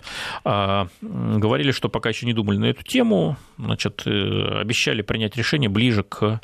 говорили, 1.03 1.71
что 1.73 1.88
пока 1.88 2.11
еще 2.11 2.27
не 2.27 2.33
думали 2.33 2.59
на 2.59 2.66
эту 2.66 2.83
тему, 2.83 3.21
значит, 3.58 4.02
э, 4.06 4.61
обещали 4.61 5.02
принять 5.02 5.37
решение 5.37 5.68
ближе 5.68 6.02
к 6.02 6.40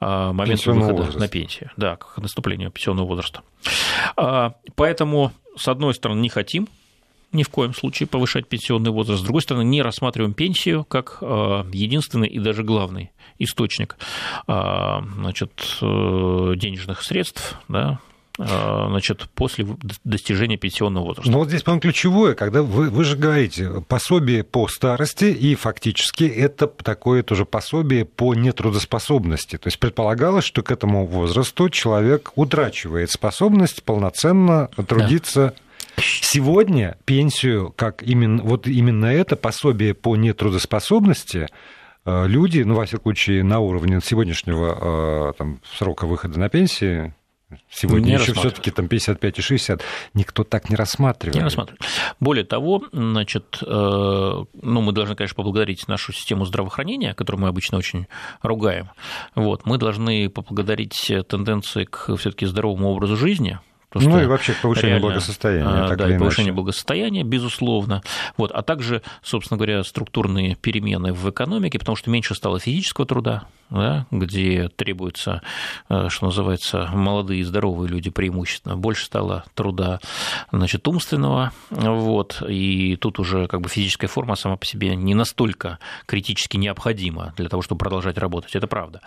а, 0.00 0.32
моменту 0.32 0.72
выхода 0.72 0.94
возраста. 0.94 1.20
на 1.20 1.28
пенсию, 1.28 1.70
да, 1.76 1.96
к 1.96 2.18
наступлению 2.18 2.70
пенсионного 2.70 3.06
возраста. 3.06 3.42
А, 4.16 4.54
поэтому, 4.74 5.32
с 5.56 5.68
одной 5.68 5.94
стороны, 5.94 6.20
не 6.20 6.28
хотим 6.28 6.68
ни 7.32 7.44
в 7.44 7.48
коем 7.48 7.74
случае 7.74 8.06
повышать 8.06 8.46
пенсионный 8.46 8.90
возраст. 8.90 9.20
С 9.20 9.24
другой 9.24 9.42
стороны, 9.42 9.64
не 9.64 9.80
рассматриваем 9.80 10.34
пенсию 10.34 10.84
как 10.84 11.18
а, 11.20 11.66
единственный 11.72 12.28
и 12.28 12.38
даже 12.38 12.62
главный 12.62 13.10
источник 13.38 13.96
значит, 14.46 15.78
э, 15.80 16.52
денежных 16.56 17.02
средств 17.02 17.56
да, 17.66 17.98
значит, 18.46 19.28
после 19.34 19.66
достижения 20.04 20.56
пенсионного 20.56 21.06
возраста. 21.06 21.30
Ну 21.30 21.38
вот 21.38 21.48
здесь, 21.48 21.62
по-моему, 21.62 21.80
ключевое, 21.80 22.34
когда 22.34 22.62
вы, 22.62 22.90
вы 22.90 23.04
же 23.04 23.16
говорите, 23.16 23.82
пособие 23.88 24.44
по 24.44 24.68
старости, 24.68 25.24
и 25.24 25.54
фактически 25.54 26.24
это 26.24 26.66
такое 26.66 27.22
тоже 27.22 27.44
пособие 27.44 28.04
по 28.04 28.34
нетрудоспособности. 28.34 29.58
То 29.58 29.68
есть 29.68 29.78
предполагалось, 29.78 30.44
что 30.44 30.62
к 30.62 30.70
этому 30.70 31.06
возрасту 31.06 31.68
человек 31.68 32.32
утрачивает 32.34 33.10
способность 33.10 33.82
полноценно 33.82 34.68
трудиться. 34.86 35.54
Да. 35.96 36.02
Сегодня 36.02 36.96
пенсию, 37.04 37.72
как 37.76 38.02
именно, 38.02 38.42
вот 38.42 38.66
именно 38.66 39.06
это 39.06 39.36
пособие 39.36 39.94
по 39.94 40.16
нетрудоспособности, 40.16 41.48
э, 42.04 42.26
люди, 42.26 42.62
ну, 42.62 42.74
во 42.74 42.86
всяком 42.86 43.02
случае, 43.12 43.44
на 43.44 43.60
уровне 43.60 44.00
сегодняшнего 44.02 45.30
э, 45.30 45.32
там, 45.36 45.60
срока 45.76 46.06
выхода 46.06 46.38
на 46.40 46.48
пенсию, 46.48 47.14
Сегодня 47.70 48.06
не 48.06 48.12
еще 48.14 48.32
все-таки 48.34 48.70
там 48.70 48.88
55 48.88 49.38
и 49.38 49.42
60. 49.42 49.82
Никто 50.14 50.44
так 50.44 50.70
не 50.70 50.76
рассматривает. 50.76 51.36
Не 51.36 51.42
рассматривает. 51.42 51.80
Более 52.20 52.44
того, 52.44 52.82
значит, 52.92 53.58
э, 53.62 53.66
ну, 53.66 54.80
мы 54.80 54.92
должны, 54.92 55.14
конечно, 55.14 55.36
поблагодарить 55.36 55.88
нашу 55.88 56.12
систему 56.12 56.44
здравоохранения, 56.44 57.14
которую 57.14 57.42
мы 57.42 57.48
обычно 57.48 57.78
очень 57.78 58.06
ругаем. 58.42 58.90
Вот, 59.34 59.66
мы 59.66 59.78
должны 59.78 60.28
поблагодарить 60.28 61.12
тенденции 61.28 61.84
к 61.84 62.16
все-таки 62.16 62.46
здоровому 62.46 62.90
образу 62.90 63.16
жизни, 63.16 63.58
ну 63.94 64.20
и 64.20 64.26
вообще 64.26 64.54
повышение 64.60 64.90
реально, 64.90 65.08
благосостояния. 65.08 65.88
Так 65.88 65.98
да, 65.98 66.14
и 66.14 66.18
повышение 66.18 66.52
благосостояния, 66.52 67.22
безусловно. 67.22 68.02
Вот, 68.36 68.50
а 68.50 68.62
также, 68.62 69.02
собственно 69.22 69.58
говоря, 69.58 69.82
структурные 69.84 70.54
перемены 70.56 71.12
в 71.12 71.28
экономике, 71.30 71.78
потому 71.78 71.96
что 71.96 72.10
меньше 72.10 72.34
стало 72.34 72.58
физического 72.58 73.06
труда, 73.06 73.44
да, 73.70 74.06
где 74.10 74.68
требуются, 74.68 75.42
э, 75.88 76.08
что 76.08 76.26
называется, 76.26 76.88
молодые 76.92 77.40
и 77.40 77.44
здоровые 77.44 77.88
люди 77.88 78.10
преимущественно, 78.10 78.76
больше 78.76 79.06
стало 79.06 79.44
труда 79.54 80.00
значит, 80.50 80.86
умственного, 80.86 81.52
вот, 81.70 82.42
и 82.46 82.96
тут 82.96 83.18
уже 83.18 83.46
как 83.46 83.60
бы 83.60 83.68
физическая 83.68 84.08
форма 84.08 84.36
сама 84.36 84.56
по 84.56 84.66
себе 84.66 84.94
не 84.94 85.14
настолько 85.14 85.78
критически 86.06 86.56
необходима 86.56 87.32
для 87.36 87.48
того, 87.48 87.62
чтобы 87.62 87.78
продолжать 87.78 88.18
работать, 88.18 88.54
это 88.54 88.66
правда. 88.66 89.00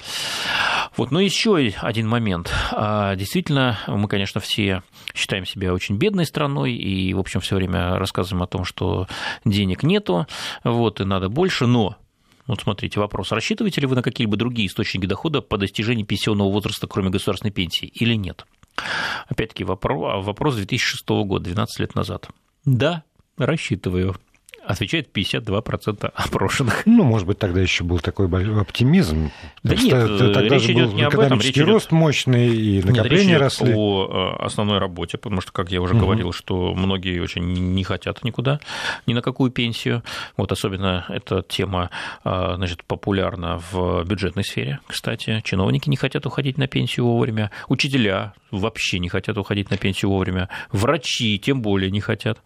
Вот, 0.98 1.12
но 1.12 1.19
еще 1.19 1.56
один 1.82 2.08
момент. 2.08 2.52
А, 2.71 3.15
действительно, 3.15 3.78
мы, 3.88 4.08
конечно, 4.08 4.41
все 4.41 4.74
считаем 5.13 5.45
себя 5.45 5.73
очень 5.73 5.97
бедной 5.97 6.25
страной 6.25 6.73
и, 6.73 7.13
в 7.13 7.19
общем, 7.19 7.39
все 7.41 7.55
время 7.55 7.97
рассказываем 7.97 8.43
о 8.43 8.47
том, 8.47 8.65
что 8.65 9.07
денег 9.43 9.83
нету, 9.83 10.27
вот, 10.63 11.01
и 11.01 11.05
надо 11.05 11.29
больше, 11.29 11.65
но 11.65 11.97
вот 12.47 12.61
смотрите, 12.61 12.99
вопрос. 12.99 13.31
Рассчитываете 13.31 13.81
ли 13.81 13.88
вы 13.88 13.95
на 13.95 14.03
какие-либо 14.03 14.38
другие 14.38 14.67
источники 14.67 15.07
дохода 15.07 15.41
по 15.41 15.57
достижении 15.57 16.03
пенсионного 16.03 16.51
возраста, 16.51 16.88
кроме 16.88 17.09
государственной 17.09 17.51
пенсии, 17.51 17.88
или 17.88 18.13
нет? 18.13 18.45
Опять-таки 19.27 19.63
вопрос, 19.63 20.25
вопрос 20.25 20.55
2006 20.55 21.07
года, 21.25 21.45
12 21.45 21.79
лет 21.79 21.95
назад. 21.95 22.29
Да, 22.65 23.03
рассчитываю 23.38 24.15
отвечает 24.67 25.10
52% 25.13 26.12
опрошенных. 26.13 26.86
Ну, 26.86 27.04
может 27.04 27.28
быть, 27.28 27.39
тогда 27.39 27.62
еще 27.62 27.84
был 27.84 27.99
такой 27.99 28.28
оптимизм. 28.60 29.32
Да 29.63 29.75
нет, 29.75 30.17
тогда 30.17 30.41
речь 30.41 30.69
идет 30.69 30.93
не 30.93 31.04
об 31.04 31.17
этом, 31.17 31.39
речь 31.39 31.58
рост 31.58 31.88
идет... 31.88 31.91
мощный, 31.91 32.56
и 32.56 32.84
накопления 32.84 33.34
нет, 33.34 33.41
росли. 33.41 33.73
о 33.75 34.36
э, 34.39 34.43
основной 34.43 34.80
работе, 34.80 35.17
потому 35.17 35.41
что, 35.41 35.51
как 35.51 35.71
я 35.71 35.82
уже 35.82 35.93
угу. 35.93 36.06
говорил, 36.06 36.32
что 36.32 36.73
многие 36.73 37.19
очень 37.19 37.43
не 37.73 37.84
хотят 37.84 38.23
никуда, 38.23 38.60
ни 39.08 39.13
на 39.13 39.21
какую 39.21 39.51
пенсию. 39.51 40.04
Вот 40.38 40.51
особенно 40.51 41.06
эта 41.10 41.41
тема 41.41 41.89
э, 42.23 42.54
значит, 42.56 42.84
популярна 42.84 43.62
в 43.71 44.04
бюджетной 44.04 44.43
сфере, 44.43 44.80
кстати. 44.88 45.41
Чиновники 45.43 45.89
не 45.89 45.97
хотят 45.97 46.25
уходить 46.25 46.58
на 46.58 46.67
пенсию 46.67 47.06
вовремя, 47.06 47.51
учителя 47.67 48.34
вообще 48.51 48.99
не 48.99 49.10
хотят 49.10 49.38
уходить 49.38 49.69
на 49.69 49.78
пенсию 49.78 50.12
вовремя, 50.12 50.49
врачи 50.71 51.38
тем 51.39 51.62
более 51.62 51.91
не 51.91 51.99
хотят. 51.99 52.41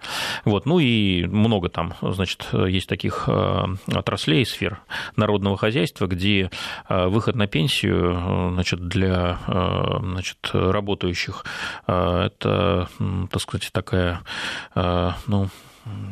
Вот, 0.46 0.66
ну 0.66 0.80
и 0.80 1.26
много 1.26 1.70
там 1.70 1.94
значит, 2.14 2.48
есть 2.54 2.88
таких 2.88 3.26
э, 3.28 3.64
отраслей, 3.88 4.46
сфер 4.46 4.82
народного 5.16 5.58
хозяйства, 5.58 6.08
где 6.08 6.50
э, 6.88 7.08
выход 7.08 7.36
на 7.36 7.48
пенсию 7.48 8.14
э, 8.14 8.54
значит, 8.54 8.88
для 8.88 9.40
значит, 9.48 10.38
работающих 10.52 11.46
это, 11.88 12.90
так 13.32 13.42
сказать, 13.42 13.70
такая 13.72 14.22
ну, 14.76 15.50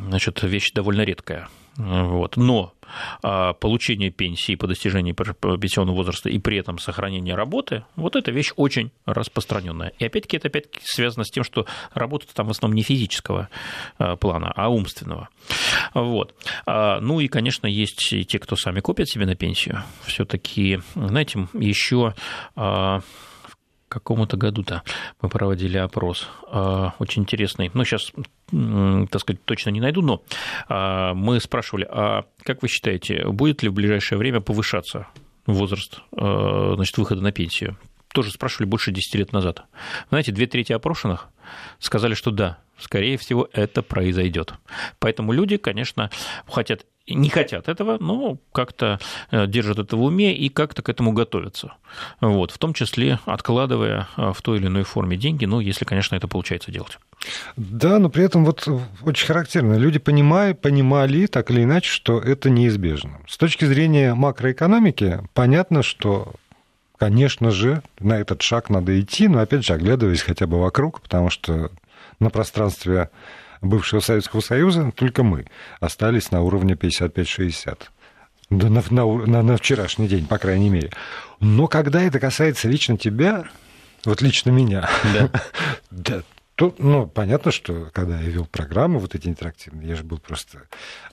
значит, 0.08 0.42
вещь 0.42 0.72
довольно 0.72 1.02
редкая. 1.02 1.48
Вот. 1.78 2.36
Но 2.36 2.74
а, 3.22 3.52
получение 3.52 4.10
пенсии 4.10 4.56
по 4.56 4.66
достижении 4.66 5.12
пенсионного 5.12 5.96
возраста 5.96 6.28
и 6.28 6.38
при 6.38 6.58
этом 6.58 6.78
сохранение 6.78 7.34
работы, 7.34 7.84
вот 7.94 8.16
эта 8.16 8.32
вещь 8.32 8.52
очень 8.56 8.90
распространенная. 9.06 9.92
И 9.98 10.04
опять-таки 10.04 10.36
это 10.36 10.48
опять 10.48 10.66
связано 10.82 11.24
с 11.24 11.30
тем, 11.30 11.44
что 11.44 11.66
работа 11.94 12.26
там 12.34 12.48
в 12.48 12.50
основном 12.50 12.74
не 12.74 12.82
физического 12.82 13.48
а, 13.98 14.16
плана, 14.16 14.52
а 14.56 14.68
умственного. 14.68 15.28
Вот. 15.94 16.34
А, 16.66 17.00
ну 17.00 17.20
и, 17.20 17.28
конечно, 17.28 17.68
есть 17.68 18.12
и 18.12 18.24
те, 18.24 18.40
кто 18.40 18.56
сами 18.56 18.80
копят 18.80 19.08
себе 19.08 19.24
на 19.24 19.36
пенсию. 19.36 19.84
Все-таки, 20.04 20.80
знаете, 20.96 21.46
еще 21.54 22.14
какому-то 23.88 24.36
году-то 24.36 24.82
мы 25.20 25.28
проводили 25.28 25.78
опрос 25.78 26.28
а, 26.50 26.94
очень 26.98 27.22
интересный. 27.22 27.70
Ну, 27.72 27.84
сейчас, 27.84 28.12
так 28.50 29.20
сказать, 29.20 29.44
точно 29.44 29.70
не 29.70 29.80
найду, 29.80 30.02
но 30.02 30.22
а, 30.68 31.14
мы 31.14 31.40
спрашивали, 31.40 31.86
а 31.90 32.24
как 32.42 32.62
вы 32.62 32.68
считаете, 32.68 33.26
будет 33.28 33.62
ли 33.62 33.68
в 33.68 33.74
ближайшее 33.74 34.18
время 34.18 34.40
повышаться 34.40 35.06
возраст 35.46 36.00
а, 36.16 36.74
значит, 36.76 36.96
выхода 36.98 37.22
на 37.22 37.32
пенсию? 37.32 37.76
Тоже 38.12 38.30
спрашивали 38.30 38.66
больше 38.66 38.90
10 38.90 39.14
лет 39.16 39.32
назад. 39.32 39.64
Знаете, 40.08 40.32
две 40.32 40.46
трети 40.46 40.72
опрошенных 40.72 41.28
сказали, 41.78 42.14
что 42.14 42.30
да, 42.30 42.58
скорее 42.78 43.18
всего, 43.18 43.48
это 43.52 43.82
произойдет. 43.82 44.54
Поэтому 44.98 45.32
люди, 45.32 45.56
конечно, 45.56 46.10
хотят 46.46 46.84
не 47.14 47.28
хотят 47.28 47.68
этого, 47.68 47.96
но 48.00 48.38
как-то 48.52 48.98
э, 49.30 49.46
держат 49.46 49.78
это 49.78 49.96
в 49.96 50.02
уме 50.02 50.34
и 50.34 50.48
как-то 50.48 50.82
к 50.82 50.88
этому 50.88 51.12
готовятся. 51.12 51.72
Вот, 52.20 52.50
в 52.50 52.58
том 52.58 52.74
числе 52.74 53.18
откладывая 53.24 54.08
э, 54.16 54.32
в 54.34 54.42
той 54.42 54.58
или 54.58 54.66
иной 54.66 54.82
форме 54.82 55.16
деньги, 55.16 55.44
ну, 55.44 55.60
если, 55.60 55.84
конечно, 55.84 56.16
это 56.16 56.28
получается 56.28 56.70
делать. 56.70 56.98
Да, 57.56 57.98
но 57.98 58.10
при 58.10 58.24
этом 58.24 58.44
вот 58.44 58.68
очень 59.02 59.26
характерно. 59.26 59.74
Люди 59.74 59.98
понимают, 59.98 60.60
понимали 60.60 61.26
так 61.26 61.50
или 61.50 61.62
иначе, 61.64 61.90
что 61.90 62.20
это 62.20 62.50
неизбежно. 62.50 63.20
С 63.26 63.36
точки 63.38 63.64
зрения 63.64 64.14
макроэкономики, 64.14 65.20
понятно, 65.34 65.82
что 65.82 66.34
конечно 66.98 67.50
же, 67.52 67.82
на 68.00 68.18
этот 68.18 68.42
шаг 68.42 68.70
надо 68.70 69.00
идти, 69.00 69.28
но 69.28 69.38
опять 69.38 69.64
же, 69.64 69.72
оглядываясь 69.72 70.20
хотя 70.20 70.46
бы 70.46 70.60
вокруг, 70.60 71.00
потому 71.00 71.30
что 71.30 71.70
на 72.20 72.30
пространстве 72.30 73.10
бывшего 73.60 74.00
Советского 74.00 74.40
Союза, 74.40 74.92
только 74.94 75.22
мы 75.22 75.46
остались 75.80 76.30
на 76.30 76.42
уровне 76.42 76.74
55-60. 76.74 77.82
На, 78.50 78.70
на, 78.70 78.82
на, 79.26 79.42
на 79.42 79.56
вчерашний 79.56 80.08
день, 80.08 80.26
по 80.26 80.38
крайней 80.38 80.70
мере. 80.70 80.90
Но 81.40 81.66
когда 81.66 82.02
это 82.02 82.18
касается 82.18 82.68
лично 82.68 82.96
тебя, 82.96 83.44
вот 84.04 84.22
лично 84.22 84.50
меня, 84.50 84.88
да. 85.12 85.30
да, 85.90 86.22
то, 86.58 86.74
ну, 86.78 87.06
понятно, 87.06 87.52
что 87.52 87.88
когда 87.92 88.18
я 88.20 88.28
вел 88.28 88.44
программы 88.46 88.98
вот 88.98 89.14
эти 89.14 89.28
интерактивные, 89.28 89.90
я 89.90 89.94
же 89.94 90.02
был 90.02 90.18
просто 90.18 90.62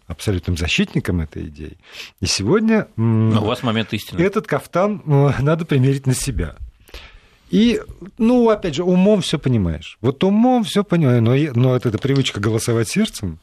абсолютным 0.08 0.58
защитником 0.58 1.22
этой 1.22 1.46
идеи. 1.48 1.78
И 2.20 2.26
сегодня... 2.26 2.88
Но 2.96 3.44
у 3.44 3.46
вас 3.46 3.62
момент 3.62 3.94
истины. 3.94 4.20
Этот 4.22 4.48
кафтан 4.48 5.04
надо 5.06 5.66
примерить 5.66 6.08
на 6.08 6.16
себя. 6.16 6.56
И, 7.50 7.82
ну, 8.18 8.50
опять 8.50 8.76
же, 8.76 8.84
умом 8.84 9.22
все 9.22 9.38
понимаешь. 9.38 9.98
Вот 10.02 10.24
умом 10.24 10.64
все 10.64 10.84
понимаю, 10.84 11.22
но, 11.22 11.36
но 11.54 11.70
вот 11.70 11.86
эта 11.86 11.98
привычка 11.98 12.40
голосовать 12.40 12.90
сердцем, 12.90 13.40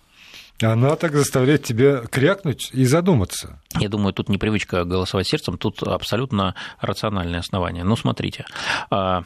она 0.61 0.97
так 0.97 1.15
заставляет 1.15 1.65
тебя 1.65 2.03
крякнуть 2.11 2.71
и 2.73 2.85
задуматься. 2.85 3.61
Я 3.79 3.89
думаю, 3.89 4.13
тут 4.13 4.29
не 4.29 4.39
привычка 4.39 4.85
голосовать 4.85 5.27
сердцем, 5.27 5.59
тут 5.59 5.83
абсолютно 5.83 6.55
рациональное 6.81 7.41
основание. 7.41 7.85
Ну, 7.85 7.97
смотрите, 7.97 8.45
а, 8.91 9.25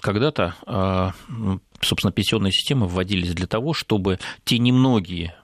когда-то, 0.00 0.54
а, 0.66 1.12
собственно, 1.80 2.12
пенсионные 2.12 2.52
системы 2.52 2.86
вводились 2.86 3.34
для 3.34 3.46
того, 3.46 3.74
чтобы 3.74 4.18
те 4.44 4.58
немногие 4.58 5.34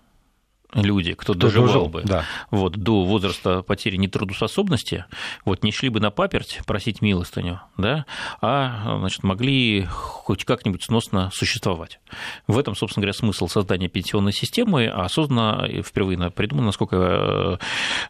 люди, 0.75 1.15
кто, 1.15 1.33
кто 1.33 1.47
доживал 1.47 1.67
дожил, 1.67 1.89
бы 1.89 2.03
да. 2.03 2.25
вот, 2.51 2.77
до 2.77 3.05
возраста 3.05 3.63
потери 3.63 3.97
нетрудоспособности, 3.97 5.05
вот, 5.45 5.63
не 5.63 5.73
шли 5.73 5.89
бы 5.89 6.01
на 6.01 6.11
паперть 6.11 6.61
просить 6.67 7.03
милостыню, 7.03 7.61
да, 7.77 8.07
а 8.41 8.99
значит, 8.99 9.23
могли 9.23 9.87
хоть 9.91 10.45
как-нибудь 10.45 10.85
сносно 10.85 11.31
существовать. 11.33 12.01
В 12.47 12.59
этом, 12.59 12.75
собственно 12.75 13.03
говоря, 13.03 13.15
смысл 13.15 13.49
создания 13.49 13.89
пенсионной 13.89 14.33
системы, 14.33 14.87
а 14.87 15.09
создана 15.09 15.67
впервые 15.83 16.31
придумана, 16.31 16.67
насколько 16.67 17.59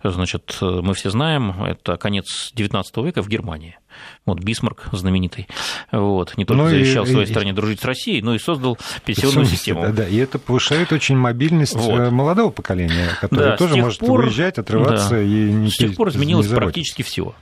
значит, 0.03 0.59
мы 0.61 0.95
все 0.95 1.11
знаем, 1.11 1.63
это 1.65 1.97
конец 1.97 2.53
XIX 2.55 2.85
века 3.05 3.23
в 3.23 3.29
Германии. 3.29 3.79
Вот 4.27 4.41
Бисмарк 4.41 4.89
знаменитый, 4.93 5.47
вот, 5.93 6.37
не 6.37 6.45
только 6.45 6.63
ну 6.63 6.69
завещал 6.69 7.05
и, 7.05 7.11
своей 7.11 7.27
и, 7.27 7.31
стране 7.31 7.53
дружить 7.53 7.81
с 7.81 7.85
Россией, 7.85 8.23
но 8.23 8.35
и 8.35 8.39
создал 8.39 8.79
пенсионную 9.05 9.47
систему. 9.47 9.83
Да, 9.83 9.93
да, 9.93 10.09
и 10.09 10.17
это 10.17 10.39
повышает 10.39 10.93
очень 10.93 11.17
мобильность 11.17 11.77
вот. 11.77 11.99
Э, 11.99 12.11
молодого 12.11 12.51
поколения, 12.51 13.11
которое 13.21 13.51
да, 13.51 13.57
тоже 13.57 13.77
может 13.77 13.99
пор, 13.99 14.21
уезжать, 14.21 14.59
отрываться 14.59 15.11
да, 15.11 15.23
и 15.23 15.53
не 15.53 15.71
С 15.71 15.77
тех 15.77 15.95
пор 15.95 16.09
изменилось 16.09 16.49
практически 16.49 17.03
все. 17.03 17.35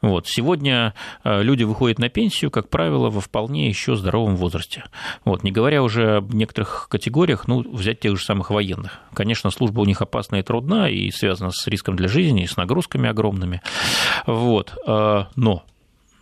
Вот. 0.00 0.26
Сегодня 0.26 0.94
э, 1.24 1.42
люди 1.42 1.64
выходят 1.64 1.98
на 1.98 2.08
пенсию, 2.08 2.50
как 2.50 2.68
правило, 2.68 3.10
во 3.10 3.20
вполне 3.20 3.68
еще 3.68 3.96
здоровом 3.96 4.36
возрасте. 4.36 4.84
Вот. 5.24 5.42
Не 5.42 5.52
говоря 5.52 5.82
уже 5.82 6.16
об 6.16 6.34
некоторых 6.34 6.88
категориях, 6.90 7.46
ну, 7.48 7.60
взять 7.60 8.00
тех 8.00 8.16
же 8.16 8.24
самых 8.24 8.50
военных. 8.50 9.00
Конечно, 9.12 9.50
служба 9.50 9.80
у 9.80 9.84
них 9.84 10.02
опасна 10.02 10.36
и 10.36 10.42
трудна, 10.42 10.88
и 10.88 11.10
связана 11.10 11.50
с 11.50 11.66
риском 11.66 11.96
для 11.96 12.08
жизни, 12.08 12.44
и 12.44 12.46
с 12.46 12.56
нагрузками 12.56 13.08
огромными. 13.08 13.62
Вот. 14.26 14.76
Э, 14.86 15.24
но 15.36 15.64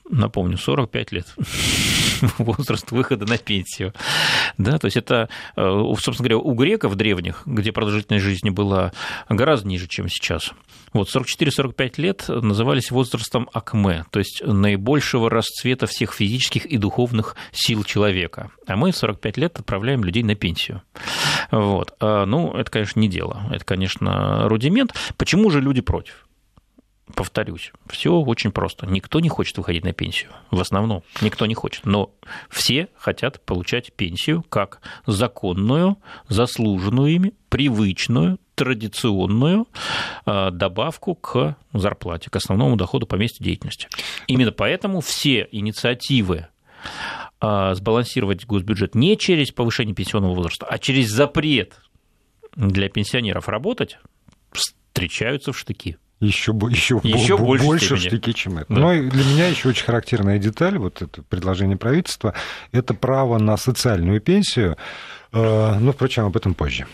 напомню, 0.09 0.59
45 0.59 1.13
лет 1.13 1.27
возраст 2.39 2.91
выхода 2.91 3.27
на 3.27 3.39
пенсию. 3.39 3.93
Да, 4.59 4.79
то 4.79 4.87
есть 4.87 4.97
это, 4.97 5.29
э, 5.57 5.63
собственно 6.01 6.29
говоря, 6.29 6.39
у 6.39 6.55
греков 6.55 6.95
древних, 6.97 7.43
где 7.47 7.73
продолжительность 7.73 8.25
жизни 8.25 8.51
была 8.51 8.93
гораздо 9.29 9.69
ниже, 9.69 9.87
чем 9.89 10.09
сейчас. 10.09 10.53
Вот 10.93 11.09
44-45 11.09 11.93
лет 11.97 12.25
назывались 12.29 12.91
возрастом 12.91 13.49
Акме, 13.53 14.05
то 14.11 14.19
есть 14.19 14.43
наибольшего 14.45 15.31
расцвета 15.31 15.87
всех 15.87 16.13
физических 16.13 16.67
и 16.67 16.77
духовных 16.77 17.35
сил 17.51 17.83
человека. 17.85 18.51
А 18.67 18.77
мы 18.77 18.93
в 18.93 18.97
45 18.97 19.37
лет 19.39 19.59
отправляем 19.59 20.05
людей 20.05 20.23
на 20.23 20.35
пенсию. 20.35 20.83
Вот. 21.51 21.95
А, 22.01 22.27
ну, 22.27 22.55
это, 22.55 22.71
конечно, 22.71 23.01
не 23.01 23.09
дело. 23.09 23.43
Это, 23.51 23.65
конечно, 23.65 24.49
рудимент. 24.49 24.93
Почему 25.17 25.51
же 25.51 25.61
люди 25.61 25.81
против? 25.81 26.27
Повторюсь, 27.15 27.73
все 27.89 28.13
очень 28.13 28.53
просто. 28.53 28.87
Никто 28.87 29.21
не 29.21 29.29
хочет 29.29 29.59
выходить 29.59 29.85
на 29.85 29.93
пенсию. 29.93 30.31
В 30.51 30.61
основном 30.61 31.03
никто 31.21 31.47
не 31.47 31.55
хочет. 31.55 31.85
Но 31.85 32.11
все 32.49 32.89
хотят 32.97 33.41
получать 33.45 33.93
пенсию 33.93 34.43
как 34.49 34.81
законную, 35.07 35.99
заслуженную 36.29 37.13
ими, 37.13 37.35
привычную, 37.49 38.39
традиционную 38.55 39.67
а, 40.25 40.51
добавку 40.51 41.15
к 41.15 41.57
зарплате, 41.73 42.31
к 42.31 42.37
основному 42.37 42.77
доходу 42.77 43.07
по 43.07 43.17
месту 43.17 43.43
деятельности. 43.43 43.89
Именно 44.27 44.53
поэтому 44.53 45.01
все 45.01 45.49
инициативы 45.51 46.49
а, 47.41 47.75
сбалансировать 47.75 48.47
госбюджет 48.47 48.95
не 48.95 49.17
через 49.17 49.51
повышение 49.51 49.95
пенсионного 49.95 50.35
возраста, 50.35 50.67
а 50.67 50.79
через 50.79 51.11
запрет 51.11 51.81
для 52.55 52.89
пенсионеров 52.89 53.49
работать 53.49 53.99
встречаются 54.53 55.53
в 55.53 55.59
штыки 55.59 55.97
еще, 56.27 56.53
еще, 56.71 57.01
еще 57.03 57.37
больше, 57.37 57.65
больше 57.65 57.97
штыки, 57.97 58.33
чем 58.33 58.59
это. 58.59 58.73
Да. 58.73 58.81
Но 58.81 58.93
ну 58.93 59.11
для 59.11 59.25
меня 59.25 59.49
еще 59.49 59.69
очень 59.69 59.85
характерная 59.85 60.39
деталь, 60.39 60.79
вот 60.79 61.03
это 61.03 61.23
предложение 61.23 61.77
правительства, 61.77 62.35
это 62.71 62.95
право 62.95 63.39
на 63.39 63.57
социальную 63.57 64.21
пенсию. 64.21 64.77
Э, 65.33 65.79
ну, 65.81 65.93
впрочем, 65.93 66.25
об 66.27 66.37
этом 66.37 66.55
позже. 66.55 66.87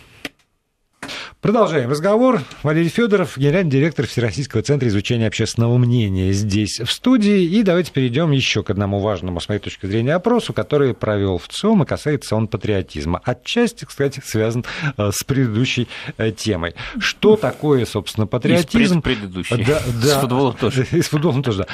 Продолжаем 1.41 1.89
разговор. 1.89 2.41
Валерий 2.63 2.89
Федоров, 2.89 3.37
генеральный 3.37 3.71
директор 3.71 4.05
Всероссийского 4.05 4.61
центра 4.61 4.89
изучения 4.89 5.25
общественного 5.25 5.77
мнения 5.77 6.33
здесь 6.33 6.81
в 6.81 6.91
студии. 6.91 7.43
И 7.43 7.63
давайте 7.63 7.93
перейдем 7.93 8.31
еще 8.31 8.61
к 8.61 8.69
одному 8.69 8.99
важному, 8.99 9.39
с 9.39 9.47
моей 9.47 9.61
точки 9.61 9.85
зрения, 9.85 10.15
опросу, 10.15 10.51
который 10.51 10.93
провел 10.93 11.37
в 11.37 11.47
ЦИОМ, 11.47 11.83
и 11.83 11.85
касается 11.85 12.35
он 12.35 12.49
патриотизма. 12.49 13.21
Отчасти, 13.23 13.85
кстати, 13.85 14.21
связан 14.21 14.65
э, 14.97 15.11
с 15.13 15.23
предыдущей 15.23 15.87
э, 16.17 16.31
темой. 16.31 16.75
Что 16.99 17.37
такое, 17.37 17.85
собственно, 17.85 18.27
патриотизм? 18.27 18.97
И 18.97 18.99
с 18.99 19.01
предыдущей. 19.01 19.63
Да, 19.63 19.81
да, 20.03 20.07
с 20.07 20.19
футболом 20.19 20.57
тоже. 20.57 20.85
С 20.91 21.07
футболом 21.07 21.41
тоже, 21.41 21.59
да. 21.59 21.67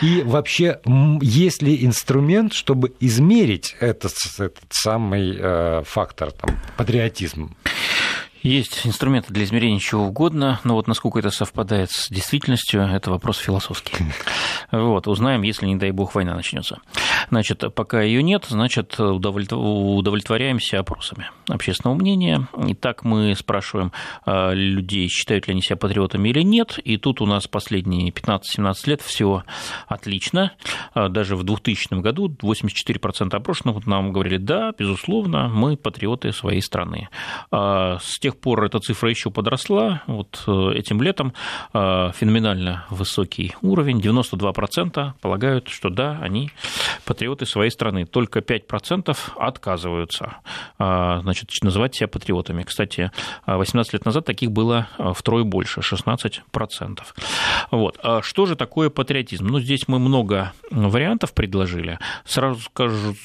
И 0.00 0.22
вообще, 0.22 0.80
есть 1.20 1.60
ли 1.60 1.84
инструмент, 1.84 2.54
чтобы 2.54 2.94
измерить 3.00 3.76
этот, 3.80 4.14
этот 4.38 4.64
самый 4.70 5.36
э, 5.38 5.82
фактор, 5.84 6.32
там, 6.32 6.58
патриотизм? 6.78 7.54
Есть 8.42 8.86
инструменты 8.86 9.32
для 9.32 9.44
измерения 9.44 9.78
чего 9.78 10.06
угодно, 10.06 10.60
но 10.64 10.74
вот 10.74 10.86
насколько 10.88 11.18
это 11.18 11.30
совпадает 11.30 11.90
с 11.90 12.08
действительностью, 12.08 12.82
это 12.82 13.10
вопрос 13.10 13.38
философский. 13.38 13.96
Вот, 14.70 15.08
узнаем, 15.08 15.42
если, 15.42 15.66
не 15.66 15.76
дай 15.76 15.90
бог, 15.90 16.14
война 16.14 16.34
начнется. 16.34 16.78
Значит, 17.28 17.64
пока 17.74 18.02
ее 18.02 18.22
нет, 18.22 18.46
значит, 18.48 18.98
удовлетворяемся 18.98 20.78
опросами 20.80 21.30
общественного 21.48 21.96
мнения. 21.96 22.48
И 22.66 22.74
так 22.74 23.04
мы 23.04 23.34
спрашиваем 23.34 23.92
а, 24.24 24.52
людей, 24.52 25.08
считают 25.08 25.46
ли 25.46 25.52
они 25.52 25.62
себя 25.62 25.76
патриотами 25.76 26.28
или 26.28 26.42
нет. 26.42 26.78
И 26.82 26.96
тут 26.96 27.20
у 27.20 27.26
нас 27.26 27.46
последние 27.46 28.10
15-17 28.10 28.74
лет 28.86 29.00
все 29.02 29.44
отлично. 29.86 30.52
А, 30.94 31.08
даже 31.08 31.36
в 31.36 31.44
2000 31.44 32.00
году 32.00 32.34
84% 32.42 33.34
опрошенных 33.34 33.86
нам 33.86 34.12
говорили, 34.12 34.36
да, 34.38 34.72
безусловно, 34.76 35.48
мы 35.48 35.76
патриоты 35.76 36.32
своей 36.32 36.62
страны. 36.62 37.08
А, 37.50 37.98
с 38.00 38.18
тех 38.18 38.36
пор 38.36 38.64
эта 38.64 38.78
цифра 38.78 39.10
еще 39.10 39.30
подросла. 39.30 40.02
Вот 40.06 40.42
э, 40.46 40.72
этим 40.74 41.02
летом 41.02 41.32
феноменально 41.72 42.84
высокий 42.90 43.54
уровень. 43.62 43.98
92% 43.98 45.12
полагают, 45.20 45.68
что 45.68 45.90
да, 45.90 46.18
они 46.20 46.50
патриоты 47.10 47.44
своей 47.44 47.72
страны. 47.72 48.06
Только 48.06 48.38
5% 48.38 49.16
отказываются 49.36 50.36
а, 50.78 51.22
значит, 51.22 51.50
называть 51.62 51.96
себя 51.96 52.06
патриотами. 52.06 52.62
Кстати, 52.62 53.10
18 53.46 53.94
лет 53.94 54.04
назад 54.04 54.24
таких 54.24 54.52
было 54.52 54.86
а, 54.96 55.12
втрое 55.12 55.42
больше, 55.42 55.80
16%. 55.80 57.00
Вот. 57.72 57.98
А 58.04 58.22
что 58.22 58.46
же 58.46 58.54
такое 58.54 58.90
патриотизм? 58.90 59.44
Ну, 59.44 59.58
здесь 59.58 59.88
мы 59.88 59.98
много 59.98 60.52
вариантов 60.70 61.34
предложили. 61.34 61.98
Сразу 62.24 62.60
скажу, 62.60 63.16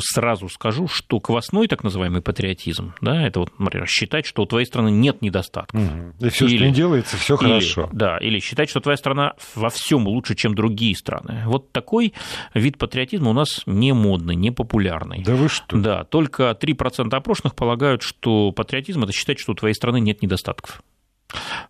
сразу 0.00 0.48
скажу 0.48 0.88
что 0.88 1.20
квасной 1.20 1.68
так 1.68 1.84
называемый 1.84 2.22
патриотизм, 2.22 2.94
да, 3.00 3.22
это 3.22 3.38
вот, 3.38 3.56
например, 3.60 3.86
считать, 3.86 4.26
что 4.26 4.42
у 4.42 4.46
твоей 4.46 4.66
страны 4.66 4.90
нет 4.90 5.22
недостатков. 5.22 5.80
И 6.18 6.28
все, 6.30 6.48
что 6.48 6.56
не 6.58 6.72
делается, 6.72 7.16
все 7.16 7.36
хорошо. 7.36 7.88
Да, 7.92 8.18
или 8.18 8.40
считать, 8.40 8.68
что 8.68 8.80
твоя 8.80 8.96
страна 8.96 9.34
во 9.54 9.70
всем 9.70 10.08
лучше, 10.08 10.34
чем 10.34 10.56
другие 10.56 10.96
страны. 10.96 11.44
Вот 11.46 11.70
такой 11.70 12.14
вид 12.54 12.78
патриотизма 12.78 13.27
у 13.28 13.32
нас 13.32 13.62
не 13.66 13.92
модный, 13.92 14.34
не 14.34 14.50
популярный. 14.50 15.22
Да 15.22 15.34
вы 15.34 15.48
что? 15.48 15.76
Да, 15.76 16.04
только 16.04 16.50
3% 16.50 17.14
опрошенных 17.14 17.54
полагают, 17.54 18.02
что 18.02 18.52
патриотизм– 18.52 19.02
это 19.04 19.12
считать, 19.12 19.38
что 19.38 19.52
у 19.52 19.54
твоей 19.54 19.74
страны 19.74 20.00
нет 20.00 20.22
недостатков. 20.22 20.82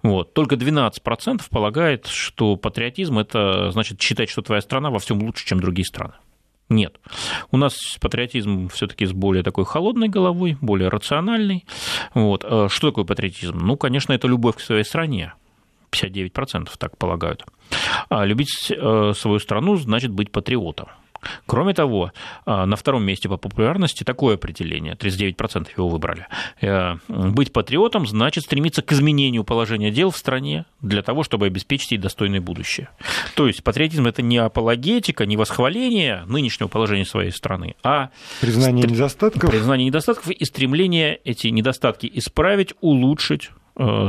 Вот. 0.03 0.35
Только 0.35 0.55
12% 0.55 1.43
полагает, 1.51 2.07
что 2.07 2.57
патриотизм– 2.57 3.19
это 3.21 3.71
значит 3.71 4.01
считать, 4.01 4.31
что 4.31 4.43
твоя 4.43 4.61
страна 4.61 4.91
во 4.91 4.99
всем 4.99 5.21
лучше, 5.21 5.45
чем 5.47 5.61
другие 5.61 5.85
страны. 5.85 6.15
Нет. 6.69 7.01
У 7.51 7.57
нас 7.57 7.97
патриотизм 8.01 8.69
все-таки 8.69 9.07
с 9.07 9.13
более 9.13 9.43
такой 9.43 9.65
холодной 9.65 10.09
головой, 10.09 10.59
более 10.61 10.91
рациональный. 10.91 11.65
Вот. 12.15 12.45
А 12.45 12.69
что 12.69 12.91
такое 12.91 13.05
патриотизм? 13.05 13.59
Ну, 13.59 13.77
конечно, 13.77 14.13
это 14.13 14.29
любовь 14.29 14.57
к 14.57 14.61
своей 14.61 14.85
стране. 14.85 15.33
59% 15.91 16.69
так 16.79 16.99
полагают. 16.99 17.45
А 18.11 18.25
любить 18.27 18.71
э, 18.71 19.13
свою 19.17 19.39
страну 19.39 19.77
значит 19.77 20.11
быть 20.11 20.31
патриотом. 20.31 20.89
Кроме 21.47 21.75
того, 21.75 22.13
а, 22.45 22.67
на 22.67 22.77
втором 22.77 23.05
месте 23.05 23.29
по 23.29 23.37
популярности 23.37 24.05
такое 24.05 24.35
определение, 24.35 24.95
39% 24.95 25.69
его 25.77 25.89
выбрали. 25.89 26.27
Э, 26.61 26.97
быть 27.09 27.53
патриотом 27.53 28.07
значит 28.07 28.45
стремиться 28.45 28.83
к 28.83 28.93
изменению 28.93 29.45
положения 29.45 29.91
дел 29.91 30.11
в 30.11 30.17
стране 30.17 30.65
для 30.81 31.03
того, 31.03 31.23
чтобы 31.23 31.47
обеспечить 31.47 31.93
ей 31.93 31.99
достойное 31.99 32.41
будущее. 32.41 32.89
То 33.35 33.47
есть 33.47 33.63
патриотизм– 33.63 34.07
это 34.09 34.23
не 34.23 34.39
апологетика, 34.39 35.27
не 35.27 35.37
восхваление 35.37 36.25
нынешнего 36.27 36.69
положения 36.69 37.05
своей 37.05 37.31
страны, 37.31 37.75
а 37.83 38.11
признание 38.41 38.87
недостатков, 38.87 39.51
признание 39.51 39.87
недостатков 39.87 40.31
и 40.31 40.45
стремление 40.45 41.21
эти 41.25 41.49
недостатки 41.49 42.11
исправить, 42.15 42.75
улучшить, 42.81 43.51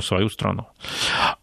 свою 0.02 0.30
страну. 0.30 0.68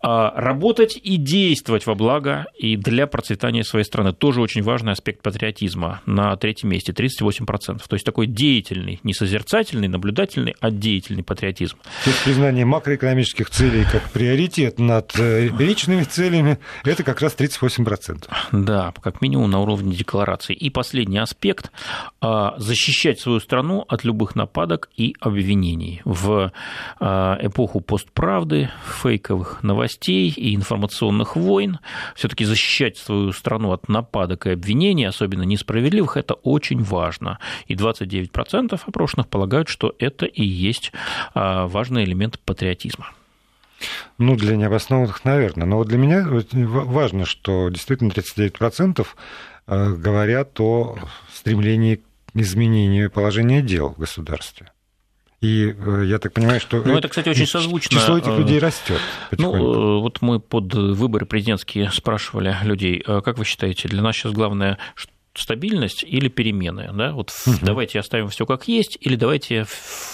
А 0.03 0.33
работать 0.41 0.99
и 1.03 1.17
действовать 1.17 1.87
во 1.87 1.95
благо 1.95 2.47
и 2.57 2.77
для 2.77 3.07
процветания 3.07 3.65
своей 3.65 3.85
страны. 3.85 4.13
Тоже 4.13 4.41
очень 4.41 4.63
важный 4.63 4.93
аспект 4.93 5.23
патриотизма. 5.23 6.01
На 6.07 6.37
третьем 6.37 6.71
месте 6.71 6.93
38%. 6.93 7.83
То 7.89 7.95
есть 7.95 8.05
такой 8.05 8.27
деятельный, 8.27 9.01
не 9.03 9.15
созерцательный, 9.15 9.89
наблюдательный, 9.89 10.55
а 10.61 10.71
деятельный 10.71 11.23
патриотизм. 11.23 11.77
То 12.05 12.11
есть 12.11 12.25
признание 12.25 12.65
макроэкономических 12.65 13.51
целей 13.51 13.85
как 13.91 14.11
приоритет 14.11 14.79
над 14.79 15.19
э, 15.19 15.49
личными 15.59 16.05
целями, 16.05 16.59
это 16.85 17.03
как 17.03 17.21
раз 17.21 17.37
38%. 17.37 18.29
Да, 18.53 18.93
как 19.03 19.21
минимум 19.23 19.51
на 19.51 19.61
уровне 19.61 19.95
декларации. 19.95 20.55
И 20.55 20.71
последний 20.71 21.19
аспект 21.19 21.71
а,– 22.21 22.55
защищать 22.59 23.21
свою 23.21 23.41
страну 23.41 23.85
от 23.89 24.05
любых 24.05 24.35
нападок 24.35 24.89
и 24.97 25.15
обвинений. 25.21 26.03
В 26.05 26.53
а, 27.01 27.39
эпоху 27.41 27.81
пост 27.81 28.11
правды, 28.17 28.71
фейковых 29.03 29.63
новостей 29.63 30.31
и 30.31 30.57
информационных 30.57 31.37
войн. 31.37 31.79
Все-таки 32.15 32.47
защищать 32.47 32.97
свою 32.97 33.33
страну 33.33 33.73
от 33.73 33.91
нападок 33.91 34.47
и 34.47 34.51
обвинений, 34.51 35.05
особенно 35.05 35.43
несправедливых, 35.43 36.17
это 36.17 36.33
очень 36.33 36.83
важно. 36.83 37.39
И 37.67 37.75
29% 37.75 38.81
опрошенных 38.87 39.29
полагают, 39.29 39.69
что 39.69 39.95
это 39.99 40.25
и 40.25 40.43
есть 40.43 40.93
а, 41.35 41.67
важный 41.67 42.05
элемент 42.05 42.41
патриотизма. 42.41 43.13
Ну, 44.17 44.35
для 44.35 44.57
необоснованных, 44.57 45.27
наверное. 45.27 45.67
Но 45.67 45.77
вот 45.77 45.89
для 45.89 45.99
меня 45.99 46.27
важно, 46.27 47.27
что 47.27 47.69
действительно 47.69 48.09
39% 48.09 49.07
э, 49.67 49.91
говорят 49.93 50.59
о 50.59 50.97
стремлении 51.35 51.97
к 51.97 52.03
изменению 52.33 53.11
положения 53.11 53.61
дел 53.61 53.91
в 53.91 53.99
государстве. 53.99 54.71
И 55.41 55.75
э, 55.79 56.03
я 56.07 56.19
так 56.19 56.33
понимаю, 56.33 56.61
что 56.61 56.83
ну, 56.83 56.97
это, 56.97 57.09
кстати, 57.09 57.29
очень 57.29 57.47
созвучно. 57.47 57.99
Число 57.99 58.17
этих 58.17 58.39
людей 58.39 58.59
растет. 58.59 59.01
Ну, 59.33 59.55
э, 59.55 60.01
вот 60.01 60.23
мы 60.23 60.41
под 60.41 60.75
выборы 60.75 61.27
президентские 61.27 61.91
спрашивали 61.91 62.57
людей, 62.63 63.03
«А 63.07 63.21
как 63.21 63.37
вы 63.39 63.45
считаете, 63.45 63.89
для 63.89 64.03
нас 64.03 64.17
сейчас 64.17 64.33
главное, 64.33 64.79
стабильность 65.39 66.05
или 66.05 66.29
перемены. 66.29 66.91
Да? 66.93 67.13
Вот 67.13 67.33
угу. 67.47 67.57
давайте 67.63 67.99
оставим 67.99 68.29
все 68.29 68.47
как 68.47 68.69
есть, 68.69 68.99
или 69.01 69.17
давайте, 69.17 69.67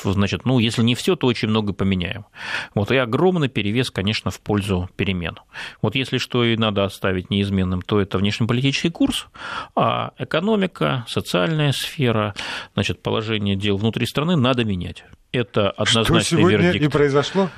значит, 0.04 0.44
ну, 0.44 0.58
если 0.58 0.82
не 0.82 0.94
все, 0.94 1.16
то 1.16 1.26
очень 1.26 1.48
много 1.48 1.72
поменяем. 1.72 2.26
Вот, 2.74 2.90
и 2.90 2.96
огромный 2.96 3.48
перевес, 3.48 3.90
конечно, 3.90 4.30
в 4.30 4.40
пользу 4.40 4.88
перемен. 4.96 5.38
Вот 5.80 5.94
если 5.94 6.18
что 6.18 6.44
и 6.44 6.56
надо 6.56 6.84
оставить 6.84 7.30
неизменным, 7.30 7.82
то 7.82 8.00
это 8.00 8.18
внешнеполитический 8.18 8.90
курс, 8.90 9.26
а 9.74 10.12
экономика, 10.18 11.04
социальная 11.08 11.72
сфера, 11.72 12.34
значит, 12.74 13.02
положение 13.02 13.56
дел 13.56 13.76
внутри 13.76 14.06
страны 14.06 14.36
надо 14.36 14.64
менять. 14.64 15.04
Это 15.32 15.70
однозначный 15.70 16.20
Что 16.20 16.36
сегодня 16.36 16.58
вердикт. 16.58 16.84
и 16.84 16.88
произошло? 16.88 17.48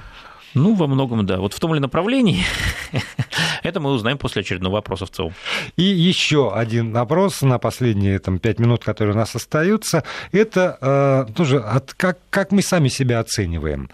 Ну, 0.55 0.75
во 0.75 0.87
многом, 0.87 1.27
да. 1.27 1.39
Вот 1.39 1.53
в 1.53 1.59
том 1.59 1.75
ли 1.75 1.81
направлении, 1.81 2.45
это 3.65 3.81
мы 3.81 3.91
узнаем 3.91 4.19
после 4.19 4.43
очередного 4.43 4.75
вопроса 4.75 5.07
в 5.07 5.11
ЦИОМ. 5.11 5.33
И 5.77 5.83
еще 5.83 6.55
один 6.55 6.93
вопрос 6.93 7.43
на 7.43 7.59
последние 7.59 8.19
там, 8.19 8.39
пять 8.39 8.59
минут, 8.59 8.85
которые 8.85 9.15
у 9.15 9.19
нас 9.19 9.35
остаются. 9.35 10.05
Это 10.33 10.79
э, 10.81 11.33
тоже 11.33 11.61
от, 11.61 11.95
как, 11.95 12.19
как 12.31 12.53
мы 12.53 12.63
сами 12.63 12.89
себя 12.89 13.21
оцениваем. 13.21 13.91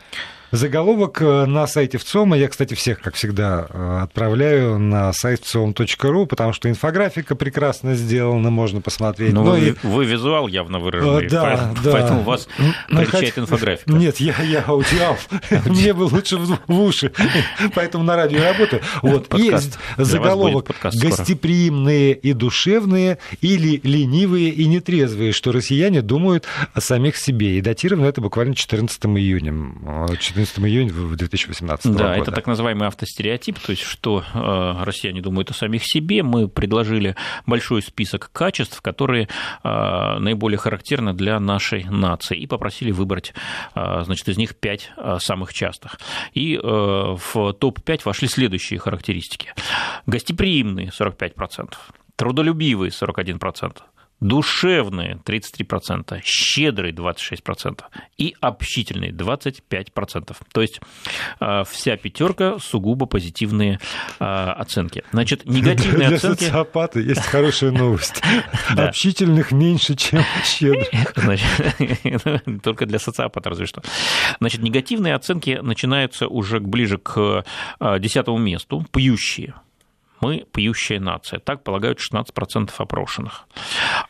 Заголовок 0.52 1.22
э, 1.22 1.46
на 1.46 1.66
сайте 1.68 1.98
ВЦОМа. 1.98 2.36
Я, 2.36 2.48
кстати, 2.48 2.74
всех, 2.74 3.00
как 3.00 3.14
всегда, 3.14 3.66
э, 3.68 3.98
отправляю 4.02 4.78
на 4.78 5.12
сайт 5.12 5.42
вцом.ру, 5.42 6.26
потому 6.26 6.52
что 6.52 6.68
инфографика 6.68 7.36
прекрасно 7.36 7.94
сделана, 7.94 8.50
можно 8.50 8.80
посмотреть. 8.80 9.32
Ну, 9.32 9.44
вы, 9.44 9.60
и... 9.60 9.74
вы 9.84 10.04
визуал 10.04 10.48
явно 10.48 10.80
выраженный, 10.80 11.28
да, 11.28 11.72
да. 11.84 11.92
поэтому 11.92 12.22
вас 12.22 12.48
приличает 12.88 13.38
инфографика. 13.38 13.92
Нет, 13.92 14.18
я, 14.18 14.34
я 14.42 14.62
аудиал. 14.62 15.16
Мне 15.66 15.92
бы 15.92 16.02
лучше 16.02 16.36
в 16.36 16.80
уши, 16.80 17.12
поэтому 17.74 18.02
на 18.02 18.16
радио 18.16 18.42
работаю. 18.42 18.82
Вот. 19.02 19.32
Есть 19.38 19.78
заголовок 19.96 20.70
«Гостеприимные 20.82 22.14
и 22.14 22.32
душевные 22.32 23.18
или 23.40 23.80
ленивые 23.84 24.50
и 24.50 24.66
нетрезвые, 24.66 25.32
что 25.32 25.52
россияне 25.52 26.02
думают 26.02 26.46
о 26.74 26.80
самих 26.80 27.16
себе». 27.16 27.58
И 27.58 27.60
датировано 27.60 28.06
это 28.06 28.20
буквально 28.20 28.56
14 28.56 29.04
июня 29.04 29.52
14 30.46 30.58
июня 30.64 31.16
2018 31.16 31.84
да, 31.84 31.90
года. 31.90 32.04
Да, 32.04 32.16
это 32.16 32.32
так 32.32 32.46
называемый 32.46 32.86
автостереотип, 32.86 33.58
то 33.58 33.70
есть 33.70 33.82
что 33.82 34.24
э, 34.32 34.84
россияне 34.84 35.20
думают 35.20 35.50
о 35.50 35.54
самих 35.54 35.82
себе. 35.84 36.22
Мы 36.22 36.48
предложили 36.48 37.16
большой 37.46 37.82
список 37.82 38.30
качеств, 38.32 38.80
которые 38.80 39.28
э, 39.62 40.18
наиболее 40.18 40.58
характерны 40.58 41.12
для 41.12 41.38
нашей 41.40 41.84
нации, 41.84 42.38
и 42.38 42.46
попросили 42.46 42.90
выбрать, 42.90 43.34
э, 43.74 44.02
значит, 44.04 44.28
из 44.28 44.38
них 44.38 44.56
пять 44.56 44.92
самых 45.18 45.52
частых. 45.52 45.98
И 46.32 46.58
в 46.62 47.52
топ-5 47.52 48.02
вошли 48.04 48.28
следующие 48.28 48.78
характеристики. 48.78 49.52
Гостеприимные 50.06 50.88
45%, 50.88 51.74
трудолюбивые 52.16 52.90
41%, 52.90 53.78
душевные 54.20 55.18
33%, 55.24 56.20
щедрый 56.22 56.92
26% 56.92 57.82
и 58.18 58.34
общительный 58.40 59.10
25%. 59.10 60.36
То 60.52 60.60
есть 60.60 60.80
а, 61.38 61.64
вся 61.64 61.96
пятерка 61.96 62.58
сугубо 62.58 63.06
позитивные 63.06 63.80
а, 64.18 64.52
оценки. 64.52 65.04
Значит, 65.12 65.46
негативные 65.46 66.08
Для 66.08 66.16
оценки... 66.16 66.44
социопата 66.44 67.00
есть 67.00 67.20
хорошая 67.26 67.70
новость. 67.70 68.22
Общительных 68.68 69.52
меньше, 69.52 69.96
чем 69.96 70.22
щедрых. 70.44 71.14
Только 72.62 72.86
для 72.86 72.98
социопата 72.98 73.50
разве 73.50 73.66
что. 73.66 73.82
Значит, 74.38 74.62
негативные 74.62 75.14
оценки 75.14 75.58
начинаются 75.62 76.26
уже 76.28 76.60
ближе 76.60 76.98
к 76.98 77.44
а, 77.78 77.98
десятому 77.98 78.38
месту, 78.38 78.86
пьющие 78.92 79.54
мы 80.20 80.46
пьющая 80.52 81.00
нация. 81.00 81.38
Так 81.38 81.64
полагают 81.64 81.98
16% 81.98 82.70
опрошенных. 82.76 83.46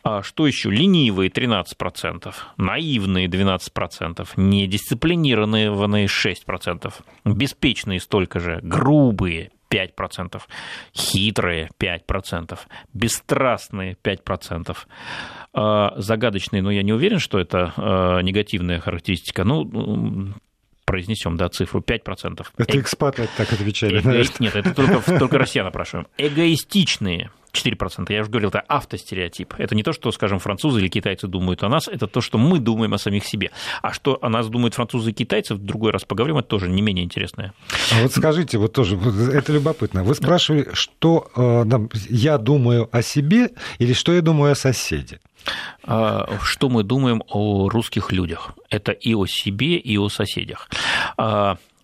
А 0.02 0.22
что 0.22 0.46
еще? 0.46 0.70
Ленивые 0.70 1.30
13%, 1.30 2.34
наивные 2.56 3.26
12%, 3.28 4.28
недисциплинированные 4.36 6.06
6%, 6.06 6.94
беспечные 7.24 8.00
столько 8.00 8.40
же, 8.40 8.60
грубые 8.62 9.50
5%, 9.70 10.42
хитрые 10.94 11.70
5%, 11.78 12.58
бесстрастные 12.92 13.96
5%, 14.02 14.76
а 15.52 15.94
загадочные, 15.96 16.62
но 16.62 16.70
я 16.70 16.82
не 16.82 16.92
уверен, 16.92 17.18
что 17.18 17.38
это 17.38 17.72
а, 17.76 18.20
негативная 18.20 18.80
характеристика. 18.80 19.44
Ну, 19.44 20.34
произнесем, 20.90 21.36
да, 21.36 21.48
цифру 21.48 21.80
5%. 21.80 22.46
Это 22.58 22.76
э... 22.76 22.80
экспаты 22.80 23.28
так 23.36 23.52
отвечали, 23.52 23.98
Эго... 24.00 24.24
Нет, 24.40 24.56
это 24.56 24.74
только, 24.74 25.18
только 25.18 25.38
россиян 25.38 25.66
опрашиваем. 25.66 26.08
Эгоистичные 26.18 27.30
4%. 27.52 28.12
Я 28.12 28.22
уже 28.22 28.30
говорил, 28.30 28.48
это 28.48 28.60
автостереотип. 28.68 29.54
Это 29.58 29.74
не 29.74 29.82
то, 29.82 29.92
что, 29.92 30.10
скажем, 30.12 30.38
французы 30.38 30.80
или 30.80 30.88
китайцы 30.88 31.26
думают 31.26 31.62
о 31.62 31.68
нас, 31.68 31.88
это 31.88 32.06
то, 32.06 32.20
что 32.20 32.38
мы 32.38 32.58
думаем 32.58 32.94
о 32.94 32.98
самих 32.98 33.24
себе. 33.24 33.50
А 33.82 33.92
что 33.92 34.18
о 34.22 34.28
нас 34.28 34.48
думают 34.48 34.74
французы 34.74 35.10
и 35.10 35.12
китайцы, 35.12 35.54
в 35.54 35.58
другой 35.58 35.92
раз 35.92 36.04
поговорим, 36.04 36.38
это 36.38 36.48
тоже 36.48 36.68
не 36.68 36.82
менее 36.82 37.04
интересное. 37.04 37.52
А 37.92 38.02
вот 38.02 38.12
скажите, 38.12 38.58
вот 38.58 38.72
тоже, 38.72 38.96
это 38.96 39.52
любопытно. 39.52 40.04
Вы 40.04 40.14
спрашивали, 40.14 40.68
что 40.72 41.30
э, 41.36 41.64
я 42.08 42.38
думаю 42.38 42.88
о 42.92 43.02
себе 43.02 43.50
или 43.78 43.92
что 43.92 44.12
я 44.12 44.22
думаю 44.22 44.52
о 44.52 44.54
соседе? 44.54 45.20
А, 45.84 46.28
что 46.42 46.68
мы 46.68 46.82
думаем 46.82 47.22
о 47.28 47.68
русских 47.68 48.12
людях. 48.12 48.52
Это 48.68 48.92
и 48.92 49.14
о 49.14 49.26
себе, 49.26 49.76
и 49.76 49.98
о 49.98 50.08
соседях. 50.08 50.68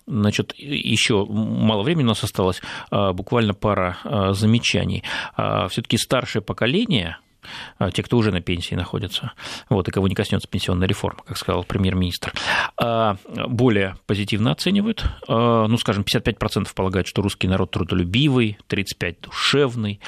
А, 0.07 0.11
значит, 0.11 0.55
еще 0.57 1.25
мало 1.27 1.83
времени 1.83 2.05
у 2.05 2.09
нас 2.09 2.25
осталось, 2.25 2.61
а, 2.91 3.13
буквально 3.13 3.55
пара 3.55 3.99
замечаний. 4.33 5.03
Все-таки 5.69 5.97
старшее 5.99 6.43
поколение, 6.43 7.19
а, 7.19 7.26
те, 7.93 8.03
кто 8.03 8.17
уже 8.17 8.31
на 8.33 8.41
пенсии 8.41 8.75
находятся, 8.75 9.33
вот, 9.69 9.89
и 9.89 9.91
кого 9.91 10.09
не 10.09 10.15
коснется 10.15 10.49
пенсионная 10.49 10.89
реформа, 10.89 11.21
как 11.27 11.37
сказал 11.37 11.65
премьер-министр, 11.65 12.33
а, 12.77 13.17
более 13.27 13.97
позитивно 14.07 14.53
оценивают. 14.53 15.05
А, 15.29 15.67
ну, 15.67 15.77
скажем, 15.79 16.05
55% 16.05 16.75
полагают, 16.75 17.07
что 17.07 17.23
русский 17.23 17.49
народ 17.49 17.71
трудолюбивый, 17.71 18.59
35% 18.69 19.17
душевный, 19.23 20.01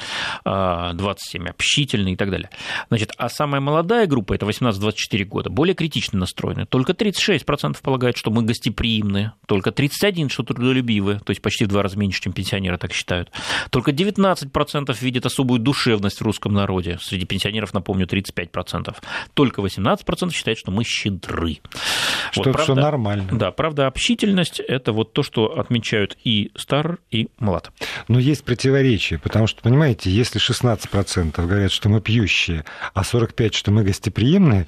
27% 0.45 1.49
общительный 1.49 2.13
и 2.13 2.15
так 2.15 2.31
далее. 2.31 2.49
Значит, 2.89 3.11
а 3.17 3.29
самая 3.29 3.61
молодая 3.61 4.07
группа, 4.07 4.33
это 4.33 4.45
18-24 4.45 5.25
года, 5.25 5.49
более 5.49 5.75
критично 5.75 6.19
настроены. 6.19 6.65
Только 6.65 6.93
36% 6.93 7.77
полагают, 7.81 8.17
что 8.17 8.31
мы 8.31 8.43
гостеприимны, 8.43 9.33
только 9.47 9.69
31% 9.71 10.29
что 10.29 10.43
трудолюбивы, 10.43 11.19
то 11.25 11.31
есть 11.31 11.41
почти 11.41 11.65
в 11.65 11.67
два 11.67 11.83
раза 11.83 11.97
меньше, 11.97 12.21
чем 12.21 12.33
пенсионеры 12.33 12.77
так 12.77 12.93
считают. 12.93 13.31
Только 13.69 13.91
19% 13.91 14.95
видят 15.01 15.25
особую 15.25 15.59
душевность 15.59 16.19
в 16.19 16.23
русском 16.23 16.53
народе 16.53 16.97
среди 17.01 17.25
пенсионеров, 17.29 17.73
напомню, 17.73 18.05
35%. 18.05 18.93
Только 19.33 19.61
18% 19.61 20.33
считают, 20.33 20.59
что 20.59 20.71
мы 20.71 20.83
щедры. 20.83 21.59
Что 22.31 22.43
вот, 22.43 22.53
правда, 22.53 22.63
все 22.63 22.75
нормально. 22.75 23.27
Да, 23.31 23.51
правда, 23.51 23.87
общительность– 23.87 24.59
это 24.67 24.91
вот 24.91 25.13
то, 25.13 25.23
что 25.23 25.57
отмечают 25.57 26.17
и 26.25 26.51
стар, 26.55 26.97
и 27.11 27.29
млад. 27.39 27.71
Но 28.07 28.19
есть 28.19 28.43
противоречие, 28.43 29.19
потому 29.19 29.47
что, 29.47 29.61
понимаете, 29.61 30.09
если 30.09 30.41
16% 30.41 31.45
говорят, 31.45 31.71
что 31.71 31.87
мы 31.87 32.01
пьющие, 32.01 32.65
а 32.93 33.01
45% 33.03 33.53
что 33.53 33.71
мы 33.71 33.83
гостеприимные, 33.83 34.67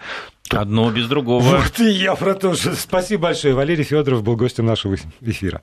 Одно 0.49 0.91
без 0.91 1.07
другого. 1.07 1.41
Вот 1.41 1.80
и 1.80 1.89
я 1.91 2.16
про 2.16 2.34
то 2.34 2.53
же. 2.53 2.76
Спасибо 2.76 3.24
большое. 3.24 3.53
Валерий 3.53 3.84
Федоров 3.84 4.22
был 4.24 4.36
гостем 4.36 4.66
нашего 4.66 4.97
эфира. 5.22 5.62